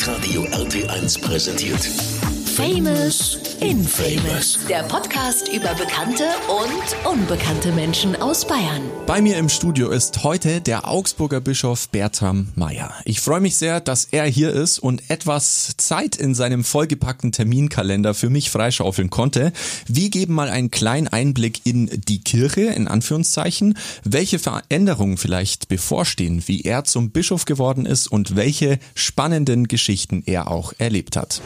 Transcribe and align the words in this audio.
Hitradio 0.00 0.46
RT1 0.46 1.20
präsentiert. 1.20 2.39
Famous 2.60 3.38
Infamous. 3.60 4.58
Der 4.68 4.82
Podcast 4.82 5.48
über 5.48 5.74
bekannte 5.74 6.24
und 6.48 7.10
unbekannte 7.10 7.72
Menschen 7.72 8.16
aus 8.16 8.46
Bayern. 8.46 8.82
Bei 9.06 9.22
mir 9.22 9.38
im 9.38 9.48
Studio 9.48 9.88
ist 9.88 10.24
heute 10.24 10.60
der 10.60 10.86
Augsburger 10.86 11.40
Bischof 11.40 11.88
Bertram 11.88 12.48
Meyer. 12.56 12.92
Ich 13.06 13.20
freue 13.20 13.40
mich 13.40 13.56
sehr, 13.56 13.80
dass 13.80 14.04
er 14.04 14.24
hier 14.24 14.50
ist 14.52 14.78
und 14.78 15.08
etwas 15.08 15.74
Zeit 15.78 16.16
in 16.16 16.34
seinem 16.34 16.62
vollgepackten 16.62 17.32
Terminkalender 17.32 18.12
für 18.12 18.28
mich 18.28 18.50
freischaufeln 18.50 19.08
konnte. 19.08 19.52
Wir 19.86 20.10
geben 20.10 20.34
mal 20.34 20.50
einen 20.50 20.70
kleinen 20.70 21.08
Einblick 21.08 21.62
in 21.64 21.86
die 22.08 22.22
Kirche, 22.22 22.62
in 22.62 22.88
Anführungszeichen, 22.88 23.78
welche 24.04 24.38
Veränderungen 24.38 25.16
vielleicht 25.16 25.68
bevorstehen, 25.68 26.42
wie 26.46 26.60
er 26.60 26.84
zum 26.84 27.10
Bischof 27.10 27.46
geworden 27.46 27.86
ist 27.86 28.06
und 28.06 28.36
welche 28.36 28.78
spannenden 28.94 29.66
Geschichten 29.66 30.22
er 30.26 30.50
auch 30.50 30.74
erlebt 30.78 31.16
hat. 31.16 31.40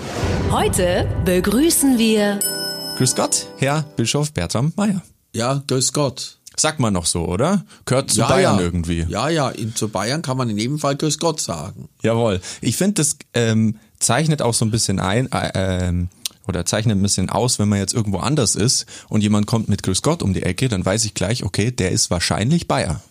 Heute 0.51 1.04
begrüßen 1.25 1.99
wir 1.99 2.39
Grüß 2.97 3.15
Gott, 3.17 3.47
Herr 3.59 3.83
Bischof 3.97 4.33
Bertram 4.33 4.73
Meyer. 4.77 5.03
Ja, 5.33 5.63
grüß 5.67 5.93
Gott. 5.93 6.39
Sagt 6.57 6.79
man 6.79 6.93
noch 6.93 7.07
so, 7.07 7.27
oder? 7.27 7.65
Gehört 7.87 8.11
zu 8.11 8.21
ja, 8.21 8.29
Bayern 8.29 8.57
ja. 8.57 8.63
irgendwie. 8.63 9.07
Ja, 9.09 9.29
ja, 9.29 9.51
in, 9.51 9.75
zu 9.75 9.89
Bayern 9.89 10.23
kann 10.23 10.37
man 10.37 10.49
in 10.49 10.59
jedem 10.59 10.79
Fall 10.79 10.97
grüß 10.97 11.19
Gott 11.19 11.41
sagen. 11.41 11.89
Jawohl. 12.03 12.41
Ich 12.61 12.77
finde, 12.77 12.95
das 12.95 13.17
ähm, 13.35 13.79
zeichnet 13.99 14.43
auch 14.43 14.55
so 14.55 14.65
ein 14.65 14.71
bisschen 14.71 15.01
ein, 15.01 15.31
äh, 15.33 15.51
ähm, 15.55 16.09
oder 16.47 16.65
zeichnet 16.65 16.97
ein 16.97 17.03
bisschen 17.03 17.31
aus, 17.31 17.59
wenn 17.59 17.69
man 17.69 17.81
jetzt 17.81 17.95
irgendwo 17.95 18.19
anders 18.19 18.55
ist 18.55 18.87
und 19.09 19.23
jemand 19.23 19.47
kommt 19.47 19.69
mit 19.69 19.83
Grüß 19.83 20.03
Gott 20.03 20.23
um 20.23 20.35
die 20.35 20.43
Ecke, 20.43 20.69
dann 20.69 20.85
weiß 20.85 21.05
ich 21.05 21.15
gleich, 21.15 21.43
okay, 21.43 21.73
der 21.73 21.91
ist 21.91 22.11
wahrscheinlich 22.11 22.69
Bayer. 22.69 23.03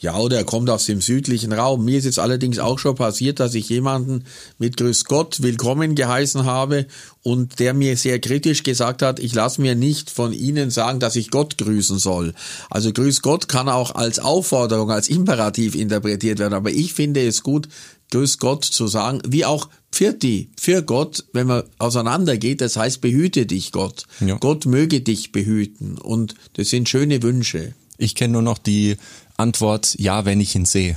Ja, 0.00 0.16
oder 0.16 0.38
er 0.38 0.44
kommt 0.44 0.70
aus 0.70 0.86
dem 0.86 1.02
südlichen 1.02 1.52
Raum. 1.52 1.84
Mir 1.84 1.98
ist 1.98 2.06
jetzt 2.06 2.18
allerdings 2.18 2.58
auch 2.58 2.78
schon 2.78 2.94
passiert, 2.94 3.38
dass 3.38 3.54
ich 3.54 3.68
jemanden 3.68 4.24
mit 4.58 4.78
Grüß 4.78 5.04
Gott 5.04 5.42
willkommen 5.42 5.94
geheißen 5.94 6.46
habe 6.46 6.86
und 7.22 7.58
der 7.58 7.74
mir 7.74 7.98
sehr 7.98 8.18
kritisch 8.18 8.62
gesagt 8.62 9.02
hat, 9.02 9.20
ich 9.20 9.34
lasse 9.34 9.60
mir 9.60 9.74
nicht 9.74 10.08
von 10.08 10.32
Ihnen 10.32 10.70
sagen, 10.70 11.00
dass 11.00 11.16
ich 11.16 11.30
Gott 11.30 11.58
grüßen 11.58 11.98
soll. 11.98 12.32
Also 12.70 12.94
Grüß 12.94 13.20
Gott 13.20 13.48
kann 13.48 13.68
auch 13.68 13.94
als 13.94 14.18
Aufforderung, 14.18 14.90
als 14.90 15.10
Imperativ 15.10 15.74
interpretiert 15.74 16.38
werden, 16.38 16.54
aber 16.54 16.70
ich 16.70 16.94
finde 16.94 17.26
es 17.26 17.42
gut, 17.42 17.68
Grüß 18.10 18.38
Gott 18.38 18.64
zu 18.64 18.86
sagen, 18.86 19.20
wie 19.28 19.44
auch 19.44 19.68
Pfirti, 19.92 20.48
für 20.58 20.82
Gott, 20.82 21.24
wenn 21.34 21.46
man 21.46 21.64
auseinandergeht, 21.76 22.62
das 22.62 22.76
heißt, 22.76 23.02
behüte 23.02 23.44
dich 23.44 23.70
Gott. 23.70 24.04
Ja. 24.20 24.38
Gott 24.38 24.64
möge 24.64 25.02
dich 25.02 25.30
behüten 25.30 25.98
und 25.98 26.36
das 26.54 26.70
sind 26.70 26.88
schöne 26.88 27.22
Wünsche. 27.22 27.74
Ich 27.98 28.14
kenne 28.14 28.32
nur 28.32 28.42
noch 28.42 28.56
die 28.56 28.96
Antwort, 29.40 29.96
ja, 29.98 30.24
wenn 30.24 30.40
ich 30.40 30.54
ihn 30.54 30.64
sehe. 30.64 30.96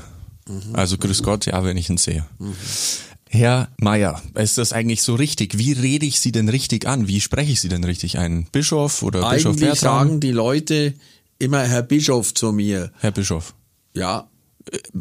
Also 0.73 0.97
Grüß 0.97 1.23
Gott, 1.23 1.45
ja, 1.45 1.63
wenn 1.63 1.77
ich 1.77 1.89
ihn 1.89 1.97
sehe. 1.97 2.25
Herr 3.29 3.69
Meier, 3.79 4.21
ist 4.35 4.57
das 4.57 4.73
eigentlich 4.73 5.01
so 5.01 5.15
richtig? 5.15 5.57
Wie 5.57 5.71
rede 5.71 6.05
ich 6.05 6.19
Sie 6.19 6.31
denn 6.31 6.49
richtig 6.49 6.85
an? 6.85 7.07
Wie 7.07 7.21
spreche 7.21 7.51
ich 7.51 7.61
Sie 7.61 7.69
denn 7.69 7.83
richtig 7.83 8.19
ein? 8.19 8.47
Bischof 8.51 9.01
oder 9.01 9.27
Bischof 9.31 9.53
Eigentlich 9.53 9.69
Bertram? 9.69 10.07
sagen 10.07 10.19
die 10.19 10.31
Leute 10.31 10.93
immer 11.39 11.63
Herr 11.63 11.81
Bischof 11.81 12.33
zu 12.33 12.51
mir. 12.51 12.91
Herr 12.99 13.11
Bischof. 13.11 13.55
Ja, 13.95 14.27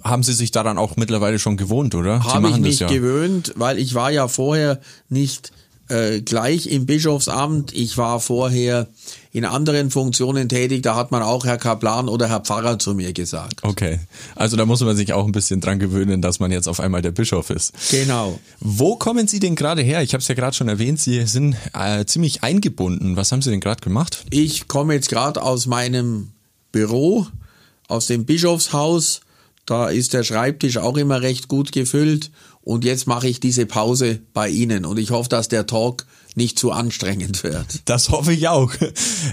Haben 0.02 0.22
Sie 0.22 0.32
sich 0.32 0.50
daran 0.50 0.78
auch 0.78 0.96
mittlerweile 0.96 1.38
schon 1.38 1.56
gewohnt, 1.56 1.94
oder? 1.94 2.22
Sie 2.22 2.28
habe 2.28 2.48
ich 2.50 2.58
mich 2.58 2.80
ja. 2.80 2.88
gewöhnt, 2.88 3.52
weil 3.56 3.78
ich 3.78 3.94
war 3.94 4.10
ja 4.10 4.28
vorher 4.28 4.80
nicht 5.08 5.52
äh, 5.92 6.22
gleich 6.22 6.66
im 6.66 6.86
Bischofsamt. 6.86 7.74
Ich 7.74 7.98
war 7.98 8.18
vorher 8.18 8.88
in 9.30 9.44
anderen 9.44 9.90
Funktionen 9.90 10.48
tätig. 10.48 10.82
Da 10.82 10.96
hat 10.96 11.10
man 11.10 11.22
auch 11.22 11.44
Herr 11.44 11.58
Kaplan 11.58 12.08
oder 12.08 12.28
Herr 12.28 12.40
Pfarrer 12.40 12.78
zu 12.78 12.94
mir 12.94 13.12
gesagt. 13.12 13.62
Okay, 13.62 14.00
also 14.34 14.56
da 14.56 14.64
muss 14.64 14.80
man 14.80 14.96
sich 14.96 15.12
auch 15.12 15.26
ein 15.26 15.32
bisschen 15.32 15.60
dran 15.60 15.78
gewöhnen, 15.78 16.22
dass 16.22 16.40
man 16.40 16.50
jetzt 16.50 16.66
auf 16.66 16.80
einmal 16.80 17.02
der 17.02 17.10
Bischof 17.10 17.50
ist. 17.50 17.72
Genau. 17.90 18.38
Wo 18.60 18.96
kommen 18.96 19.28
Sie 19.28 19.38
denn 19.38 19.54
gerade 19.54 19.82
her? 19.82 20.02
Ich 20.02 20.14
habe 20.14 20.22
es 20.22 20.28
ja 20.28 20.34
gerade 20.34 20.56
schon 20.56 20.68
erwähnt, 20.68 20.98
Sie 20.98 21.26
sind 21.26 21.56
äh, 21.74 22.04
ziemlich 22.06 22.42
eingebunden. 22.42 23.16
Was 23.16 23.30
haben 23.30 23.42
Sie 23.42 23.50
denn 23.50 23.60
gerade 23.60 23.80
gemacht? 23.80 24.24
Ich 24.30 24.68
komme 24.68 24.94
jetzt 24.94 25.10
gerade 25.10 25.42
aus 25.42 25.66
meinem 25.66 26.32
Büro, 26.72 27.26
aus 27.88 28.06
dem 28.06 28.24
Bischofshaus. 28.24 29.20
Da 29.66 29.88
ist 29.88 30.12
der 30.12 30.24
Schreibtisch 30.24 30.78
auch 30.78 30.96
immer 30.96 31.22
recht 31.22 31.48
gut 31.48 31.70
gefüllt. 31.70 32.30
Und 32.62 32.84
jetzt 32.84 33.06
mache 33.06 33.28
ich 33.28 33.40
diese 33.40 33.66
Pause 33.66 34.20
bei 34.32 34.48
Ihnen. 34.48 34.84
Und 34.84 34.98
ich 34.98 35.10
hoffe, 35.10 35.28
dass 35.28 35.48
der 35.48 35.66
Talk 35.66 36.06
nicht 36.34 36.58
zu 36.58 36.70
anstrengend 36.72 37.42
wird. 37.42 37.66
Das 37.84 38.08
hoffe 38.10 38.32
ich 38.32 38.48
auch. 38.48 38.72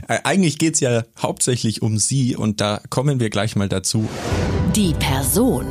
Eigentlich 0.07 0.57
geht's 0.57 0.79
ja 0.79 1.03
hauptsächlich 1.21 1.81
um 1.81 1.97
Sie 1.97 2.35
und 2.35 2.59
da 2.59 2.81
kommen 2.89 3.19
wir 3.19 3.29
gleich 3.29 3.55
mal 3.55 3.69
dazu. 3.69 4.07
die 4.75 4.93
Person. 4.93 5.67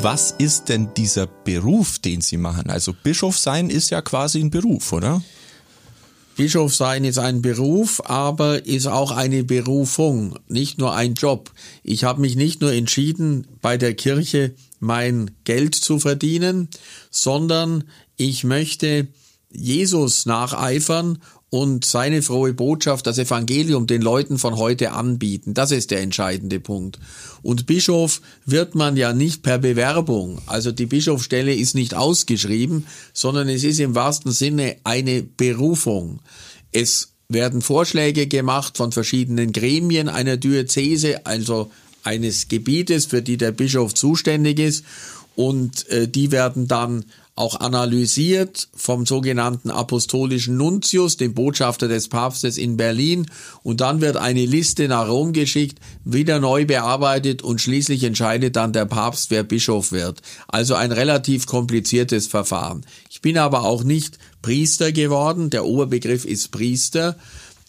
Was 0.00 0.32
ist 0.38 0.68
denn 0.68 0.90
dieser 0.96 1.26
Beruf, 1.26 1.98
den 1.98 2.20
Sie 2.20 2.36
machen? 2.36 2.70
Also 2.70 2.92
Bischof 3.02 3.38
sein 3.38 3.70
ist 3.70 3.90
ja 3.90 4.02
quasi 4.02 4.40
ein 4.40 4.50
Beruf, 4.50 4.92
oder? 4.92 5.22
Bischof 6.38 6.72
sein 6.72 7.02
ist 7.02 7.18
ein 7.18 7.42
Beruf, 7.42 8.00
aber 8.04 8.64
ist 8.64 8.86
auch 8.86 9.10
eine 9.10 9.42
Berufung, 9.42 10.38
nicht 10.46 10.78
nur 10.78 10.94
ein 10.94 11.14
Job. 11.14 11.50
Ich 11.82 12.04
habe 12.04 12.20
mich 12.20 12.36
nicht 12.36 12.60
nur 12.60 12.72
entschieden, 12.72 13.48
bei 13.60 13.76
der 13.76 13.94
Kirche 13.94 14.54
mein 14.78 15.32
Geld 15.42 15.74
zu 15.74 15.98
verdienen, 15.98 16.68
sondern 17.10 17.82
ich 18.16 18.44
möchte 18.44 19.08
Jesus 19.50 20.26
nacheifern 20.26 21.18
und 21.50 21.84
seine 21.84 22.20
frohe 22.22 22.52
Botschaft, 22.52 23.06
das 23.06 23.18
Evangelium 23.18 23.86
den 23.86 24.02
Leuten 24.02 24.38
von 24.38 24.56
heute 24.56 24.92
anbieten. 24.92 25.54
Das 25.54 25.70
ist 25.70 25.90
der 25.90 26.00
entscheidende 26.00 26.60
Punkt. 26.60 26.98
Und 27.42 27.66
Bischof 27.66 28.20
wird 28.44 28.74
man 28.74 28.96
ja 28.96 29.12
nicht 29.14 29.42
per 29.42 29.58
Bewerbung. 29.58 30.40
Also 30.46 30.72
die 30.72 30.86
Bischofsstelle 30.86 31.54
ist 31.54 31.74
nicht 31.74 31.94
ausgeschrieben, 31.94 32.86
sondern 33.14 33.48
es 33.48 33.64
ist 33.64 33.80
im 33.80 33.94
wahrsten 33.94 34.32
Sinne 34.32 34.76
eine 34.84 35.22
Berufung. 35.22 36.20
Es 36.72 37.12
werden 37.30 37.62
Vorschläge 37.62 38.26
gemacht 38.26 38.76
von 38.76 38.92
verschiedenen 38.92 39.52
Gremien 39.52 40.08
einer 40.08 40.36
Diözese, 40.36 41.24
also 41.26 41.70
eines 42.02 42.48
Gebietes, 42.48 43.06
für 43.06 43.22
die 43.22 43.36
der 43.38 43.52
Bischof 43.52 43.94
zuständig 43.94 44.58
ist. 44.58 44.84
Und 45.34 45.88
äh, 45.88 46.08
die 46.08 46.32
werden 46.32 46.68
dann 46.68 47.04
auch 47.38 47.60
analysiert 47.60 48.68
vom 48.74 49.06
sogenannten 49.06 49.70
apostolischen 49.70 50.56
Nuntius, 50.56 51.16
dem 51.16 51.34
Botschafter 51.34 51.86
des 51.86 52.08
Papstes 52.08 52.58
in 52.58 52.76
Berlin. 52.76 53.26
Und 53.62 53.80
dann 53.80 54.00
wird 54.00 54.16
eine 54.16 54.44
Liste 54.44 54.88
nach 54.88 55.08
Rom 55.08 55.32
geschickt, 55.32 55.78
wieder 56.04 56.40
neu 56.40 56.66
bearbeitet 56.66 57.42
und 57.42 57.60
schließlich 57.60 58.02
entscheidet 58.02 58.56
dann 58.56 58.72
der 58.72 58.86
Papst, 58.86 59.30
wer 59.30 59.44
Bischof 59.44 59.92
wird. 59.92 60.20
Also 60.48 60.74
ein 60.74 60.90
relativ 60.90 61.46
kompliziertes 61.46 62.26
Verfahren. 62.26 62.84
Ich 63.08 63.20
bin 63.20 63.38
aber 63.38 63.62
auch 63.62 63.84
nicht 63.84 64.18
Priester 64.42 64.90
geworden. 64.90 65.50
Der 65.50 65.64
Oberbegriff 65.64 66.24
ist 66.24 66.50
Priester. 66.50 67.16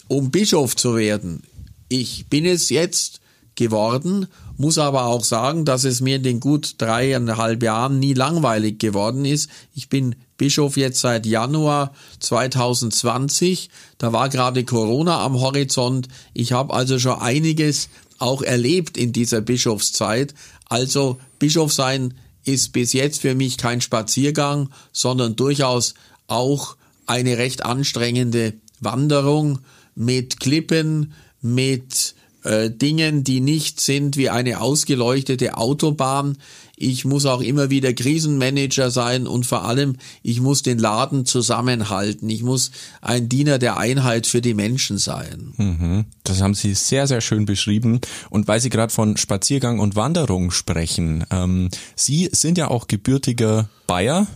Um 0.07 0.31
Bischof 0.31 0.75
zu 0.75 0.95
werden, 0.95 1.43
ich 1.89 2.25
bin 2.27 2.47
es 2.47 2.69
jetzt 2.69 3.21
geworden, 3.59 4.27
muss 4.57 4.77
aber 4.77 5.05
auch 5.05 5.23
sagen, 5.23 5.65
dass 5.65 5.83
es 5.83 6.01
mir 6.01 6.15
in 6.15 6.23
den 6.23 6.39
gut 6.39 6.75
dreieinhalb 6.79 7.61
Jahren 7.61 7.99
nie 7.99 8.13
langweilig 8.13 8.79
geworden 8.79 9.25
ist. 9.25 9.49
Ich 9.75 9.89
bin 9.89 10.15
Bischof 10.37 10.77
jetzt 10.77 11.01
seit 11.01 11.25
Januar 11.25 11.93
2020. 12.21 13.69
Da 13.97 14.13
war 14.13 14.29
gerade 14.29 14.63
Corona 14.63 15.23
am 15.23 15.39
Horizont. 15.39 16.07
Ich 16.33 16.53
habe 16.53 16.73
also 16.73 16.97
schon 16.99 17.19
einiges 17.19 17.89
auch 18.17 18.41
erlebt 18.41 18.97
in 18.97 19.11
dieser 19.11 19.41
Bischofszeit. 19.41 20.33
Also 20.69 21.19
Bischof 21.37 21.73
sein 21.73 22.13
ist 22.45 22.71
bis 22.71 22.93
jetzt 22.93 23.21
für 23.21 23.35
mich 23.35 23.57
kein 23.57 23.81
Spaziergang, 23.81 24.69
sondern 24.93 25.35
durchaus 25.35 25.95
auch 26.27 26.77
eine 27.07 27.37
recht 27.37 27.65
anstrengende 27.65 28.53
Wanderung 28.79 29.59
mit 29.95 30.39
Klippen, 30.39 31.13
mit 31.41 32.15
äh, 32.43 32.69
Dingen, 32.69 33.23
die 33.23 33.41
nicht 33.41 33.81
sind 33.81 34.17
wie 34.17 34.29
eine 34.29 34.61
ausgeleuchtete 34.61 35.57
Autobahn. 35.57 36.37
Ich 36.75 37.03
muss 37.03 37.25
auch 37.25 37.41
immer 37.41 37.69
wieder 37.69 37.91
Krisenmanager 37.93 38.89
sein 38.89 39.27
und 39.27 39.45
vor 39.45 39.65
allem, 39.65 39.97
ich 40.23 40.39
muss 40.39 40.61
den 40.61 40.79
Laden 40.79 41.25
zusammenhalten. 41.25 42.29
Ich 42.29 42.41
muss 42.41 42.71
ein 43.01 43.27
Diener 43.27 43.59
der 43.59 43.77
Einheit 43.77 44.27
für 44.27 44.41
die 44.41 44.53
Menschen 44.53 44.97
sein. 44.97 45.53
Mhm. 45.57 46.05
Das 46.23 46.41
haben 46.41 46.53
Sie 46.53 46.73
sehr, 46.73 47.07
sehr 47.07 47.19
schön 47.19 47.45
beschrieben. 47.45 47.99
Und 48.29 48.47
weil 48.47 48.61
Sie 48.61 48.69
gerade 48.69 48.93
von 48.93 49.17
Spaziergang 49.17 49.79
und 49.79 49.97
Wanderung 49.97 50.51
sprechen, 50.51 51.25
ähm, 51.31 51.69
Sie 51.95 52.29
sind 52.31 52.57
ja 52.57 52.69
auch 52.69 52.87
gebürtiger 52.87 53.69
Bayer, 53.87 54.27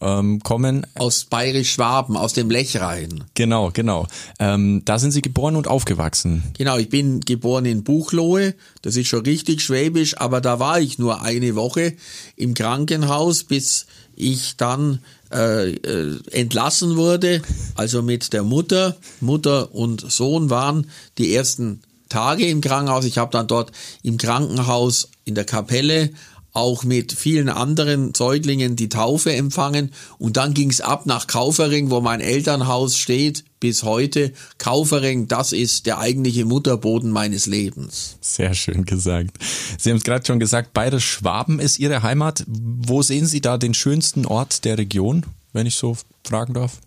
ähm, 0.00 0.40
kommen 0.40 0.86
Aus 0.94 1.24
Bayerisch-Schwaben, 1.24 2.16
aus 2.16 2.32
dem 2.32 2.50
Lechrein. 2.50 3.24
Genau, 3.34 3.70
genau. 3.72 4.06
Ähm, 4.38 4.82
da 4.84 4.98
sind 4.98 5.12
Sie 5.12 5.22
geboren 5.22 5.56
und 5.56 5.68
aufgewachsen. 5.68 6.42
Genau, 6.56 6.78
ich 6.78 6.88
bin 6.88 7.20
geboren 7.20 7.64
in 7.64 7.84
Buchloe, 7.84 8.54
das 8.82 8.96
ist 8.96 9.08
schon 9.08 9.24
richtig 9.24 9.62
schwäbisch, 9.62 10.18
aber 10.18 10.40
da 10.40 10.58
war 10.58 10.80
ich 10.80 10.98
nur 10.98 11.22
eine 11.22 11.54
Woche 11.54 11.94
im 12.36 12.54
Krankenhaus, 12.54 13.44
bis 13.44 13.86
ich 14.14 14.56
dann 14.56 15.00
äh, 15.32 15.72
äh, 15.72 16.18
entlassen 16.32 16.96
wurde, 16.96 17.42
also 17.74 18.02
mit 18.02 18.32
der 18.32 18.42
Mutter. 18.42 18.96
Mutter 19.20 19.74
und 19.74 20.10
Sohn 20.10 20.50
waren 20.50 20.88
die 21.18 21.34
ersten 21.34 21.80
Tage 22.08 22.46
im 22.46 22.60
Krankenhaus. 22.60 23.04
Ich 23.04 23.18
habe 23.18 23.30
dann 23.30 23.46
dort 23.46 23.72
im 24.02 24.16
Krankenhaus 24.16 25.10
in 25.24 25.34
der 25.34 25.44
Kapelle 25.44 26.10
auch 26.52 26.84
mit 26.84 27.12
vielen 27.12 27.48
anderen 27.48 28.14
Säuglingen 28.14 28.74
die 28.74 28.88
Taufe 28.88 29.32
empfangen 29.32 29.92
und 30.18 30.36
dann 30.36 30.54
ging's 30.54 30.80
ab 30.80 31.06
nach 31.06 31.26
Kaufering, 31.26 31.90
wo 31.90 32.00
mein 32.00 32.20
Elternhaus 32.20 32.96
steht, 32.96 33.44
bis 33.60 33.82
heute. 33.82 34.32
Kaufering, 34.58 35.28
das 35.28 35.52
ist 35.52 35.86
der 35.86 35.98
eigentliche 35.98 36.44
Mutterboden 36.44 37.10
meines 37.10 37.46
Lebens. 37.46 38.16
Sehr 38.20 38.54
schön 38.54 38.84
gesagt. 38.84 39.36
Sie 39.78 39.90
haben 39.90 39.98
es 39.98 40.04
gerade 40.04 40.26
schon 40.26 40.40
gesagt, 40.40 40.72
Bayerisch 40.72 41.08
Schwaben 41.08 41.60
ist 41.60 41.78
Ihre 41.78 42.02
Heimat. 42.02 42.44
Wo 42.46 43.02
sehen 43.02 43.26
Sie 43.26 43.40
da 43.40 43.58
den 43.58 43.74
schönsten 43.74 44.26
Ort 44.26 44.64
der 44.64 44.78
Region, 44.78 45.26
wenn 45.52 45.66
ich 45.66 45.74
so 45.74 45.96
fragen 46.24 46.54
darf? 46.54 46.80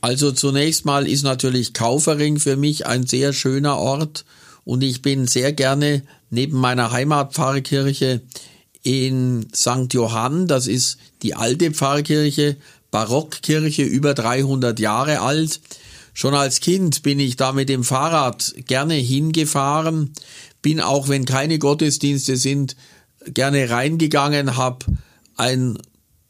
Also 0.00 0.30
zunächst 0.30 0.84
mal 0.84 1.08
ist 1.08 1.22
natürlich 1.22 1.72
Kaufering 1.72 2.38
für 2.38 2.56
mich 2.56 2.86
ein 2.86 3.06
sehr 3.06 3.32
schöner 3.32 3.78
Ort 3.78 4.24
und 4.64 4.82
ich 4.82 5.02
bin 5.02 5.26
sehr 5.26 5.52
gerne 5.52 6.02
neben 6.30 6.58
meiner 6.58 6.92
Heimatpfarrkirche 6.92 8.20
in 8.88 9.48
St. 9.54 9.92
Johann, 9.92 10.46
das 10.46 10.66
ist 10.66 10.96
die 11.20 11.34
alte 11.34 11.72
Pfarrkirche, 11.72 12.56
Barockkirche, 12.90 13.82
über 13.82 14.14
300 14.14 14.80
Jahre 14.80 15.20
alt. 15.20 15.60
Schon 16.14 16.32
als 16.32 16.60
Kind 16.60 17.02
bin 17.02 17.20
ich 17.20 17.36
da 17.36 17.52
mit 17.52 17.68
dem 17.68 17.84
Fahrrad 17.84 18.54
gerne 18.66 18.94
hingefahren, 18.94 20.14
bin 20.62 20.80
auch, 20.80 21.08
wenn 21.08 21.26
keine 21.26 21.58
Gottesdienste 21.58 22.38
sind, 22.38 22.76
gerne 23.26 23.68
reingegangen, 23.68 24.56
habe 24.56 24.86
einen 25.36 25.78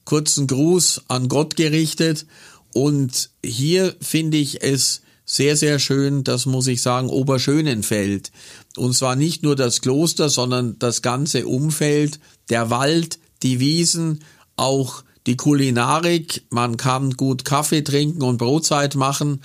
kurzen 0.04 0.48
Gruß 0.48 1.02
an 1.06 1.28
Gott 1.28 1.54
gerichtet 1.54 2.26
und 2.72 3.30
hier 3.44 3.94
finde 4.00 4.36
ich 4.36 4.64
es 4.64 5.02
sehr, 5.30 5.56
sehr 5.58 5.78
schön, 5.78 6.24
das 6.24 6.46
muss 6.46 6.66
ich 6.66 6.80
sagen, 6.80 7.10
Oberschönenfeld. 7.10 8.32
Und 8.76 8.96
zwar 8.96 9.14
nicht 9.14 9.42
nur 9.42 9.56
das 9.56 9.82
Kloster, 9.82 10.30
sondern 10.30 10.78
das 10.78 11.02
ganze 11.02 11.46
Umfeld, 11.46 12.18
der 12.48 12.70
Wald, 12.70 13.18
die 13.42 13.60
Wiesen, 13.60 14.24
auch 14.56 15.04
die 15.26 15.36
Kulinarik. 15.36 16.44
Man 16.48 16.78
kann 16.78 17.12
gut 17.12 17.44
Kaffee 17.44 17.82
trinken 17.82 18.22
und 18.22 18.38
Brotzeit 18.38 18.94
machen. 18.94 19.42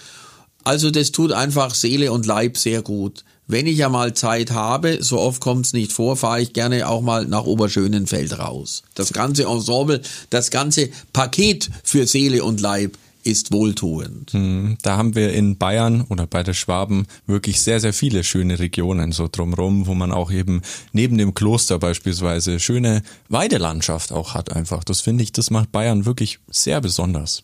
Also 0.63 0.89
das 0.89 1.12
tut 1.12 1.33
einfach 1.33 1.75
Seele 1.75 2.13
und 2.13 2.25
Leib 2.25 2.57
sehr 2.57 2.81
gut. 2.81 3.25
Wenn 3.45 3.68
ich 3.68 3.77
ja 3.77 3.89
mal 3.89 4.13
Zeit 4.13 4.51
habe, 4.51 5.03
so 5.03 5.19
oft 5.19 5.41
kommt 5.41 5.65
es 5.65 5.74
nicht 5.74 5.91
vor, 5.91 6.15
fahre 6.15 6.41
ich 6.41 6.53
gerne 6.53 6.88
auch 6.88 7.01
mal 7.01 7.25
nach 7.25 7.44
Oberschönenfeld 7.44 8.39
raus. 8.39 8.83
Das 8.95 9.12
ganze 9.12 9.44
Ensemble, 9.44 10.01
das 10.30 10.50
ganze 10.50 10.89
Paket 11.12 11.69
für 11.83 12.07
Seele 12.07 12.45
und 12.45 12.62
Leib 12.62 12.97
ist 13.24 13.52
wohltuend. 13.52 14.31
Hm, 14.34 14.78
da 14.81 14.98
haben 14.98 15.16
wir 15.16 15.34
in 15.34 15.58
Bayern 15.58 16.02
oder 16.10 16.28
bei 16.28 16.44
der 16.44 16.54
Schwaben 16.54 17.08
wirklich 17.25 17.62
sehr, 17.62 17.80
sehr 17.80 17.94
viele 17.94 18.24
schöne 18.24 18.60
Regionen 18.60 19.12
so 19.12 19.28
drumrum, 19.31 19.88
wo 19.88 19.94
man 19.94 20.12
auch 20.12 20.31
eben 20.31 20.62
neben 20.92 21.18
dem 21.18 21.34
Kloster 21.34 21.80
beispielsweise 21.80 22.60
schöne 22.60 23.02
Weidelandschaft 23.30 24.12
auch 24.12 24.34
hat 24.34 24.52
einfach. 24.52 24.84
Das 24.84 25.02
finde 25.02 25.24
ich, 25.24 25.31
das 25.31 25.52
macht 25.52 25.72
Bayern 25.72 26.06
wirklich 26.06 26.40
sehr 26.50 26.81
besonders. 26.81 27.44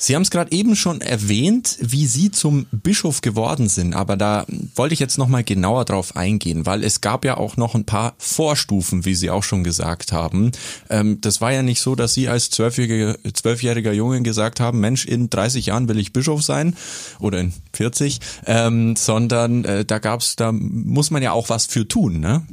Sie 0.00 0.14
haben 0.14 0.22
es 0.22 0.30
gerade 0.30 0.52
eben 0.52 0.76
schon 0.76 1.00
erwähnt, 1.00 1.76
wie 1.80 2.06
Sie 2.06 2.30
zum 2.30 2.66
Bischof 2.70 3.20
geworden 3.20 3.68
sind, 3.68 3.94
aber 3.94 4.16
da 4.16 4.46
wollte 4.76 4.92
ich 4.94 5.00
jetzt 5.00 5.18
nochmal 5.18 5.42
genauer 5.42 5.84
drauf 5.86 6.14
eingehen, 6.14 6.66
weil 6.66 6.84
es 6.84 7.00
gab 7.00 7.24
ja 7.24 7.36
auch 7.36 7.56
noch 7.56 7.74
ein 7.74 7.84
paar 7.84 8.14
Vorstufen, 8.16 9.04
wie 9.04 9.16
Sie 9.16 9.28
auch 9.28 9.42
schon 9.42 9.64
gesagt 9.64 10.12
haben. 10.12 10.52
Ähm, 10.88 11.20
das 11.20 11.40
war 11.40 11.52
ja 11.52 11.64
nicht 11.64 11.80
so, 11.80 11.96
dass 11.96 12.14
Sie 12.14 12.28
als 12.28 12.50
zwölfjähriger, 12.50 13.16
zwölfjähriger 13.34 13.92
Junge 13.92 14.22
gesagt 14.22 14.60
haben, 14.60 14.78
Mensch, 14.78 15.04
in 15.04 15.30
30 15.30 15.66
Jahren 15.66 15.88
will 15.88 15.98
ich 15.98 16.12
Bischof 16.12 16.44
sein 16.44 16.76
oder 17.18 17.40
in 17.40 17.52
40, 17.72 18.20
ähm, 18.46 18.94
sondern 18.94 19.64
äh, 19.64 19.84
da 19.84 19.98
gab's, 19.98 20.36
da 20.36 20.52
muss 20.52 21.10
man 21.10 21.24
ja 21.24 21.32
auch 21.32 21.48
was 21.48 21.66
für 21.66 21.88
tun, 21.88 22.20
ne? 22.20 22.46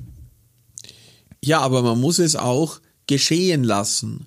Ja, 1.43 1.59
aber 1.59 1.83
man 1.83 2.01
muss 2.01 2.17
es 2.17 2.35
auch 2.35 2.79
geschehen 3.05 3.63
lassen. 3.63 4.25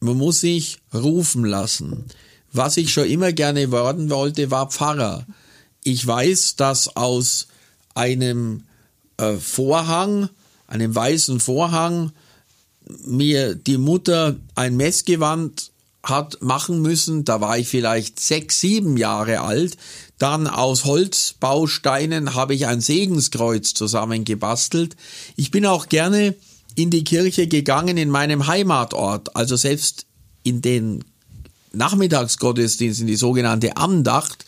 Man 0.00 0.18
muss 0.18 0.40
sich 0.40 0.78
rufen 0.92 1.44
lassen. 1.44 2.06
Was 2.52 2.76
ich 2.76 2.92
schon 2.92 3.08
immer 3.08 3.32
gerne 3.32 3.70
werden 3.70 4.10
wollte, 4.10 4.50
war 4.50 4.70
Pfarrer. 4.70 5.26
Ich 5.84 6.06
weiß, 6.06 6.56
dass 6.56 6.96
aus 6.96 7.48
einem 7.94 8.64
äh, 9.16 9.36
Vorhang, 9.36 10.28
einem 10.66 10.94
weißen 10.94 11.40
Vorhang, 11.40 12.12
mir 13.04 13.54
die 13.54 13.78
Mutter 13.78 14.36
ein 14.54 14.76
Messgewand 14.76 15.70
hat 16.02 16.38
machen 16.40 16.80
müssen. 16.82 17.24
Da 17.24 17.40
war 17.40 17.58
ich 17.58 17.68
vielleicht 17.68 18.18
sechs, 18.20 18.60
sieben 18.60 18.96
Jahre 18.96 19.40
alt. 19.40 19.76
Dann 20.18 20.46
aus 20.46 20.84
Holzbausteinen 20.84 22.34
habe 22.34 22.54
ich 22.54 22.66
ein 22.66 22.80
Segenskreuz 22.80 23.74
zusammengebastelt. 23.74 24.96
Ich 25.36 25.50
bin 25.50 25.66
auch 25.66 25.88
gerne 25.88 26.34
in 26.74 26.90
die 26.90 27.04
Kirche 27.04 27.46
gegangen 27.46 27.96
in 27.96 28.10
meinem 28.10 28.46
Heimatort, 28.46 29.36
also 29.36 29.56
selbst 29.56 30.06
in 30.42 30.62
den 30.62 31.04
Nachmittagsgottesdienst, 31.72 33.00
in 33.00 33.06
die 33.06 33.16
sogenannte 33.16 33.76
Andacht. 33.76 34.44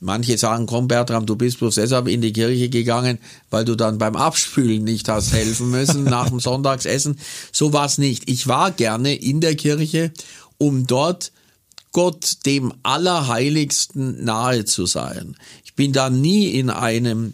Manche 0.00 0.38
sagen, 0.38 0.66
komm 0.66 0.86
Bertram, 0.86 1.26
du 1.26 1.34
bist 1.34 1.58
bloß 1.58 1.74
deshalb 1.74 2.06
in 2.06 2.20
die 2.20 2.32
Kirche 2.32 2.68
gegangen, 2.68 3.18
weil 3.50 3.64
du 3.64 3.74
dann 3.74 3.98
beim 3.98 4.14
Abspülen 4.14 4.84
nicht 4.84 5.08
hast 5.08 5.32
helfen 5.32 5.70
müssen 5.70 6.04
nach 6.04 6.28
dem 6.28 6.38
Sonntagsessen. 6.38 7.18
So 7.52 7.72
war's 7.72 7.98
nicht. 7.98 8.30
Ich 8.30 8.46
war 8.46 8.70
gerne 8.70 9.14
in 9.14 9.40
der 9.40 9.56
Kirche, 9.56 10.12
um 10.56 10.86
dort 10.86 11.32
Gott, 11.92 12.46
dem 12.46 12.74
Allerheiligsten, 12.82 14.22
nahe 14.22 14.64
zu 14.64 14.86
sein. 14.86 15.34
Ich 15.64 15.74
bin 15.74 15.92
da 15.92 16.10
nie 16.10 16.48
in 16.48 16.70
einem 16.70 17.32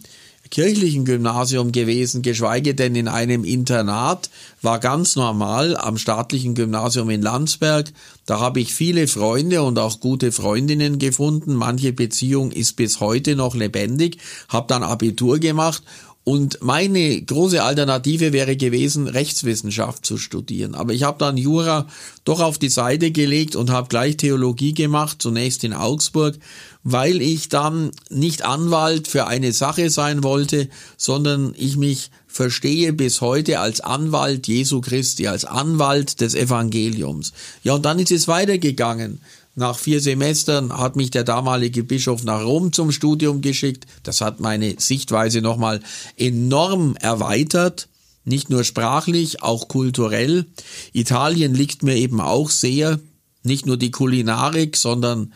kirchlichen 0.51 1.05
Gymnasium 1.05 1.73
gewesen, 1.73 2.23
geschweige 2.23 2.75
denn 2.75 2.95
in 2.95 3.09
einem 3.09 3.45
Internat, 3.45 4.31
war 4.63 4.79
ganz 4.79 5.17
normal 5.17 5.77
am 5.77 5.99
staatlichen 5.99 6.55
Gymnasium 6.55 7.11
in 7.11 7.23
Landsberg. 7.23 7.93
Da 8.27 8.41
habe 8.41 8.61
ich 8.61 8.75
viele 8.75 9.07
Freunde 9.07 9.63
und 9.63 9.79
auch 9.79 10.01
gute 10.01 10.33
Freundinnen 10.33 10.99
gefunden. 10.99 11.55
Manche 11.55 11.93
Beziehung 11.93 12.53
ist 12.53 12.75
bis 12.75 13.01
heute 13.01 13.37
noch 13.37 13.55
lebendig. 13.55 14.19
Habe 14.49 14.67
dann 14.69 14.83
Abitur 14.83 15.39
gemacht 15.39 15.83
und 16.25 16.59
meine 16.63 17.21
große 17.21 17.63
Alternative 17.63 18.33
wäre 18.33 18.57
gewesen, 18.57 19.09
Rechtswissenschaft 19.09 20.07
zu 20.07 20.17
studieren. 20.17 20.75
Aber 20.75 20.95
ich 20.95 21.03
habe 21.03 21.19
dann 21.19 21.37
Jura 21.37 21.87
doch 22.25 22.41
auf 22.41 22.57
die 22.57 22.71
Seite 22.71 23.11
gelegt 23.11 23.57
und 23.57 23.71
habe 23.71 23.89
gleich 23.89 24.17
Theologie 24.17 24.73
gemacht, 24.73 25.21
zunächst 25.21 25.65
in 25.65 25.75
Augsburg, 25.75 26.37
weil 26.83 27.21
ich 27.21 27.51
dann 27.51 27.91
nicht 28.09 28.43
Anwalt 28.43 29.07
für 29.07 29.27
eine 29.27 29.53
Sache 29.53 29.91
sein 29.91 30.25
wollte, 30.25 30.71
sondern 30.97 31.55
ich 31.59 31.77
mich 31.77 32.11
verstehe 32.27 32.95
bis 32.95 33.21
heute 33.21 33.61
als 33.61 33.83
Anwalt 33.83 34.49
Jesu 34.49 34.81
Christi, 34.81 35.29
als 35.29 35.45
Anwalt 35.45 36.23
des 36.23 36.35
Evangeliums. 36.35 37.35
Ja, 37.63 37.75
und 37.75 37.85
dann 37.85 37.99
ist 37.99 38.11
es 38.11 38.29
weitergegangen. 38.29 39.21
Nach 39.57 39.79
vier 39.79 40.01
Semestern 40.01 40.77
hat 40.77 40.97
mich 40.97 41.11
der 41.11 41.23
damalige 41.23 41.85
Bischof 41.85 42.25
nach 42.25 42.45
Rom 42.45 42.73
zum 42.73 42.91
Studium 42.91 43.41
geschickt. 43.41 43.87
Das 44.03 44.21
hat 44.21 44.41
meine 44.41 44.75
Sichtweise 44.79 45.41
nochmal 45.41 45.81
enorm 46.17 46.97
erweitert. 46.97 47.89
Nicht 48.25 48.51
nur 48.51 48.65
sprachlich, 48.65 49.43
auch 49.43 49.69
kulturell. 49.69 50.47
Italien 50.93 51.55
liegt 51.55 51.83
mir 51.83 51.95
eben 51.97 52.21
auch 52.21 52.51
sehr. 52.51 52.99
Nicht 53.43 53.67
nur 53.67 53.77
die 53.77 53.91
Kulinarik, 53.91 54.77
sondern 54.77 55.33